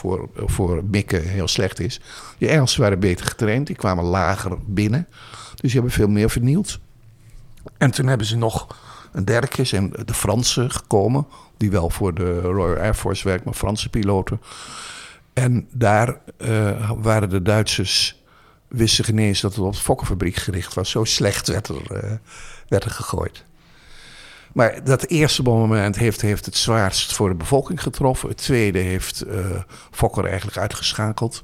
voor, 0.00 0.28
voor 0.34 0.84
mikken 0.84 1.22
heel 1.22 1.48
slecht 1.48 1.80
is. 1.80 2.00
De 2.38 2.48
Engelsen 2.48 2.80
waren 2.80 3.00
beter 3.00 3.26
getraind. 3.26 3.66
Die 3.66 3.76
kwamen 3.76 4.04
lager 4.04 4.58
binnen. 4.66 5.06
Dus 5.50 5.60
die 5.60 5.72
hebben 5.72 5.90
veel 5.90 6.08
meer 6.08 6.30
vernield. 6.30 6.78
En 7.78 7.90
toen 7.90 8.06
hebben 8.06 8.26
ze 8.26 8.36
nog 8.36 8.76
een 9.12 9.24
derde 9.24 9.64
zijn 9.64 9.92
de 10.04 10.14
Fransen 10.14 10.70
gekomen. 10.70 11.26
Die 11.56 11.70
wel 11.70 11.90
voor 11.90 12.14
de 12.14 12.40
Royal 12.40 12.82
Air 12.82 12.94
Force 12.94 13.24
werken, 13.24 13.44
maar 13.44 13.54
Franse 13.54 13.88
piloten. 13.88 14.40
En 15.32 15.68
daar 15.72 16.20
eh, 16.36 16.90
waren 16.96 17.30
de 17.30 17.42
Duitsers, 17.42 18.22
wisten 18.68 19.04
geen 19.04 19.36
dat 19.40 19.54
het 19.54 19.58
op 19.58 19.72
de 19.72 19.78
Fokkerfabriek 19.78 20.36
gericht 20.36 20.74
was. 20.74 20.90
Zo 20.90 21.04
slecht 21.04 21.48
werd 21.48 21.68
er, 21.68 21.92
eh, 21.92 22.12
werd 22.68 22.84
er 22.84 22.90
gegooid. 22.90 23.44
Maar 24.52 24.84
dat 24.84 25.06
eerste 25.06 25.42
bombardement 25.42 25.96
heeft, 25.96 26.20
heeft 26.20 26.44
het 26.44 26.56
zwaarst 26.56 27.14
voor 27.14 27.28
de 27.28 27.34
bevolking 27.34 27.82
getroffen. 27.82 28.28
Het 28.28 28.38
tweede 28.38 28.78
heeft 28.78 29.20
eh, 29.20 29.38
Fokker 29.90 30.24
eigenlijk 30.24 30.58
uitgeschakeld. 30.58 31.42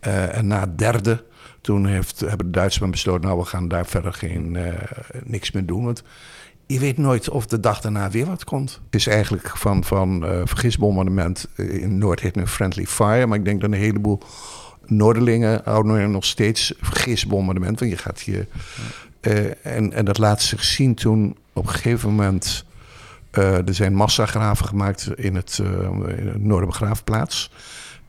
Eh, 0.00 0.36
en 0.36 0.46
na 0.46 0.60
het 0.60 0.78
derde, 0.78 1.24
toen 1.60 1.86
heeft, 1.86 2.20
hebben 2.20 2.46
de 2.46 2.52
Duitsers 2.52 2.90
besloten... 2.90 3.26
nou, 3.26 3.38
we 3.38 3.44
gaan 3.44 3.68
daar 3.68 3.86
verder 3.86 4.12
geen, 4.12 4.56
eh, 4.56 4.72
niks 5.24 5.50
meer 5.50 5.66
doen. 5.66 5.84
Want 5.84 6.02
je 6.66 6.78
weet 6.78 6.98
nooit 6.98 7.28
of 7.28 7.46
de 7.46 7.60
dag 7.60 7.80
daarna 7.80 8.10
weer 8.10 8.26
wat 8.26 8.44
komt. 8.44 8.80
Het 8.84 8.94
is 8.94 9.06
eigenlijk 9.06 9.56
van, 9.56 9.84
van 9.84 10.20
vergisbombardement 10.44 11.48
in 11.56 11.98
Noord 11.98 12.20
heet 12.20 12.34
nu 12.34 12.46
Friendly 12.46 12.86
Fire. 12.86 13.26
Maar 13.26 13.38
ik 13.38 13.44
denk 13.44 13.60
dat 13.60 13.70
een 13.70 13.78
heleboel 13.78 14.22
Noorderlingen 14.84 15.60
houden 15.64 16.10
nog 16.10 16.24
steeds 16.24 16.74
vergisbombardement. 16.80 17.80
Want 17.80 17.90
je 17.90 17.98
gaat 17.98 18.20
hier... 18.20 18.46
en, 19.62 19.92
en 19.92 20.04
dat 20.04 20.18
laat 20.18 20.42
zich 20.42 20.64
zien 20.64 20.94
toen 20.94 21.36
op 21.56 21.66
een 21.66 21.72
gegeven 21.72 22.08
moment... 22.08 22.64
eh, 23.30 23.68
er 23.68 23.74
zijn 23.74 23.94
massagraven 23.94 24.66
gemaakt 24.66 25.10
in 25.14 25.34
het, 25.34 25.58
eh 25.62 26.18
in 26.18 26.28
het 26.28 26.42
Noorderbegraafplaats. 26.42 27.50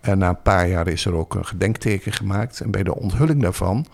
En 0.02 0.18
na 0.18 0.30
een 0.30 0.42
paar 0.42 0.68
jaar 0.68 0.88
is 0.88 1.06
er 1.06 1.14
ook 1.14 1.36
een 1.36 1.46
gedenkteken 1.46 2.12
gemaakt. 2.12 2.60
En 2.60 2.72
bij 2.72 2.84
de 2.84 2.96
onthulling 2.96 3.42
daarvan 3.42 3.86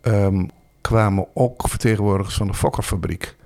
ehm, 0.00 0.44
kwamen 0.80 1.26
ook 1.34 1.68
vertegenwoordigers 1.68 2.36
van 2.36 2.46
de 2.46 2.54
Fokkerfabriek. 2.54 3.36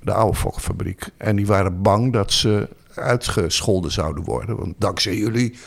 De 0.00 0.12
oude 0.12 0.36
Fokkerfabriek. 0.36 1.08
En 1.16 1.36
die 1.36 1.46
waren 1.46 1.82
bang 1.82 2.12
dat 2.12 2.32
ze 2.32 2.68
uitgescholden 2.94 3.92
zouden 3.92 4.24
worden. 4.24 4.56
Want 4.56 4.74
dankzij 4.78 5.16
jullie 5.16 5.58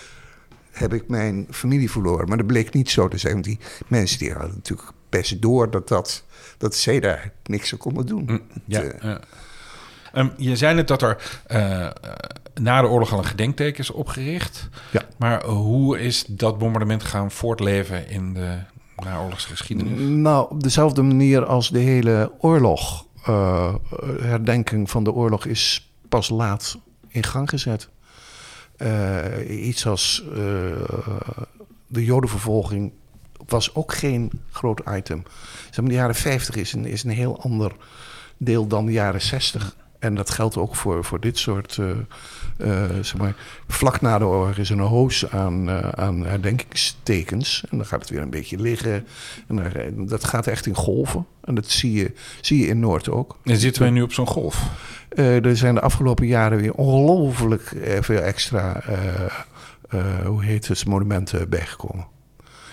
heb 0.72 0.94
ik 0.94 1.08
mijn 1.08 1.48
familie 1.52 1.91
verloren. 1.91 2.28
Maar 2.28 2.38
dat 2.38 2.48
bleek 2.48 2.74
niet 2.74 2.89
zo 2.89 3.08
te 3.08 3.18
zijn. 3.18 3.34
Want 3.34 3.46
die 3.46 3.60
mensen 3.88 4.20
die 4.20 4.32
hadden 4.32 4.54
natuurlijk 4.56 4.89
best 5.10 5.41
door 5.41 5.72
dat, 5.72 5.88
dat, 5.88 6.24
dat 6.58 6.76
ze 6.76 7.00
daar 7.00 7.32
niks 7.44 7.72
aan 7.72 7.78
konden 7.78 8.06
doen. 8.06 8.24
Mm, 8.28 8.41
Ja, 8.65 8.82
Het, 8.82 8.94
eh, 8.94 9.10
ja. 9.10 9.20
Ehm, 10.13 10.30
je 10.38 10.56
zei 10.56 10.76
net 10.76 10.88
dat 10.88 11.02
er 11.02 11.41
eh, 11.48 11.86
eh, 11.86 11.91
na 12.54 12.82
de 12.82 12.88
oorlog 12.88 13.12
al 13.12 13.18
een 13.18 13.26
gedenkteken 13.26 13.80
is 13.80 13.91
opgericht. 13.91 14.70
Ja. 14.91 15.02
Maar 15.18 15.46
hoe 15.46 16.00
is 16.00 16.26
dat 16.28 16.58
bombardement 16.58 17.04
gaan 17.04 17.32
voortleven 17.32 18.10
in 18.10 18.34
de 18.34 18.58
naoorlogse 19.04 19.48
geschiedenis? 19.48 20.00
Nou, 20.00 20.50
op 20.50 20.63
dezelfde 20.63 21.02
manier 21.02 21.46
als 21.46 21.70
de 21.70 21.80
hele 21.80 22.32
oorlog. 22.39 23.04
herdenking 24.22 24.89
van 24.89 25.04
de 25.04 25.12
oorlog 25.12 25.46
is 25.46 25.91
pas 26.10 26.30
laat 26.30 26.78
in 27.08 27.24
gang 27.24 27.50
gezet. 27.50 27.89
Iets 29.50 29.88
als 29.88 30.24
de 31.88 32.04
jodenvervolging 32.06 32.91
was 33.47 33.75
ook 33.75 33.93
geen 33.93 34.31
groot 34.51 34.81
item. 34.89 35.23
Zeg 35.65 35.79
maar, 35.79 35.89
de 35.89 35.93
jaren 35.93 36.15
50 36.15 36.55
is 36.55 36.73
een, 36.73 36.86
is 36.86 37.03
een 37.03 37.10
heel 37.10 37.41
ander 37.41 37.71
deel 38.38 38.67
dan 38.67 38.86
de 38.86 38.91
jaren 38.91 39.21
60. 39.21 39.75
En 39.99 40.15
dat 40.15 40.29
geldt 40.29 40.58
ook 40.58 40.75
voor, 40.75 41.03
voor 41.03 41.19
dit 41.19 41.38
soort. 41.38 41.77
eh, 42.58 42.89
zeg 43.01 43.17
maar, 43.17 43.36
vlak 43.67 44.01
na 44.01 44.17
de 44.17 44.25
oorlog 44.25 44.58
is 44.58 44.69
er 44.69 44.79
een 44.79 44.86
hoos 44.86 45.31
aan, 45.31 45.69
eh, 45.69 45.89
aan 45.89 46.25
herdenkingstekens. 46.25 47.63
En 47.69 47.77
dan 47.77 47.86
gaat 47.86 47.99
het 48.01 48.10
weer 48.10 48.21
een 48.21 48.29
beetje 48.29 48.60
liggen. 48.60 49.08
En 49.47 49.55
dan, 49.55 50.05
dat 50.05 50.23
gaat 50.23 50.47
echt 50.47 50.65
in 50.65 50.75
golven. 50.75 51.25
En 51.43 51.55
dat 51.55 51.69
zie 51.69 51.93
je, 51.93 52.13
zie 52.41 52.60
je 52.60 52.67
in 52.67 52.79
Noord 52.79 53.10
ook. 53.10 53.38
En 53.43 53.58
zitten 53.58 53.81
wij 53.81 53.91
nu 53.91 54.01
op 54.01 54.13
zo'n 54.13 54.27
golf? 54.27 54.63
Er 55.15 55.58
zijn 55.58 55.75
de 55.75 55.81
afgelopen 55.81 56.27
jaren 56.27 56.58
weer 56.58 56.73
ongelooflijk 56.73 57.75
veel 57.99 58.19
extra. 58.19 58.84
hoe 60.25 60.43
heet 60.43 60.67
het? 60.67 60.86
Monumenten 60.86 61.49
bijgekomen. 61.49 62.14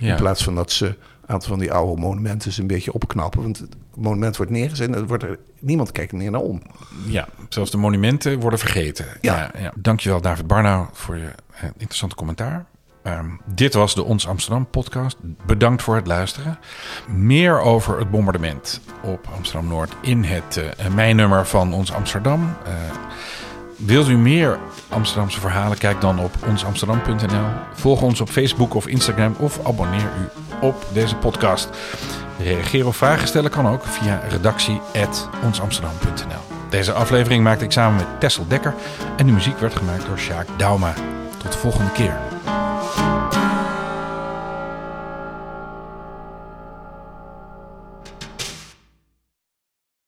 Ja. 0.02 0.10
In 0.10 0.16
plaats 0.16 0.44
van 0.44 0.54
dat 0.54 0.70
ze 0.72 0.86
een 0.86 0.96
aantal 1.26 1.48
van 1.48 1.58
die 1.58 1.72
oude 1.72 2.00
monumenten 2.00 2.52
een 2.58 2.66
beetje 2.66 2.92
opknappen. 2.92 3.42
Want 3.42 3.58
het 3.58 3.76
monument 3.94 4.36
wordt 4.36 4.52
neergezet 4.52 4.94
en 4.94 5.06
wordt 5.06 5.22
er, 5.22 5.38
niemand 5.58 5.92
kijkt 5.92 6.12
er 6.12 6.18
meer 6.18 6.30
naar 6.30 6.40
om. 6.40 6.62
ja, 7.06 7.28
zelfs 7.48 7.70
de 7.70 7.76
monumenten 7.76 8.40
worden 8.40 8.58
vergeten. 8.58 9.06
Ja. 9.20 9.50
Ja, 9.58 9.72
Dankjewel 9.76 10.20
David 10.20 10.46
Barnau 10.46 10.86
voor 10.92 11.16
je 11.16 11.30
eh, 11.54 11.62
interessante 11.64 12.14
commentaar. 12.14 12.66
Ehm, 13.02 13.26
dit 13.44 13.74
was 13.74 13.94
de 13.94 14.02
Ons 14.04 14.28
Amsterdam 14.28 14.66
podcast. 14.70 15.16
Bedankt 15.46 15.82
voor 15.82 15.96
het 15.96 16.06
luisteren. 16.06 16.58
Meer 17.08 17.60
over 17.60 17.98
het 17.98 18.10
bombardement 18.10 18.80
op 19.02 19.28
Amsterdam 19.36 19.68
Noord 19.68 19.92
in 20.00 20.24
het 20.24 20.56
eh 20.56 20.94
mijnummer 20.94 21.46
van 21.46 21.74
Ons 21.74 21.92
Amsterdam. 21.92 22.56
Eh, 22.64 22.72
wilt 23.84 24.08
u 24.08 24.16
meer 24.16 24.58
Amsterdamse 24.88 25.40
verhalen? 25.40 25.78
Kijk 25.78 26.00
dan 26.00 26.18
op 26.18 26.34
onsamsterdam.nl. 26.48 27.46
Volg 27.72 28.02
ons 28.02 28.20
op 28.20 28.28
Facebook 28.28 28.74
of 28.74 28.86
Instagram 28.86 29.34
of 29.38 29.66
abonneer 29.66 30.10
u 30.20 30.28
op 30.60 30.86
deze 30.92 31.16
podcast. 31.16 31.68
Reageren 32.38 32.86
of 32.86 32.96
vragen 32.96 33.28
stellen 33.28 33.50
kan 33.50 33.68
ook 33.68 33.86
via 33.86 34.20
redactie.onsamsterdam.nl. 34.28 36.40
Deze 36.70 36.92
aflevering 36.92 37.44
maakte 37.44 37.64
ik 37.64 37.72
samen 37.72 37.96
met 37.96 38.20
Tessel 38.20 38.46
Dekker 38.48 38.74
en 39.16 39.26
de 39.26 39.32
muziek 39.32 39.58
werd 39.58 39.76
gemaakt 39.76 40.06
door 40.06 40.18
Sjaak 40.18 40.46
Dauma. 40.56 40.94
Tot 41.38 41.52
de 41.52 41.58
volgende 41.58 41.92
keer. 41.92 42.31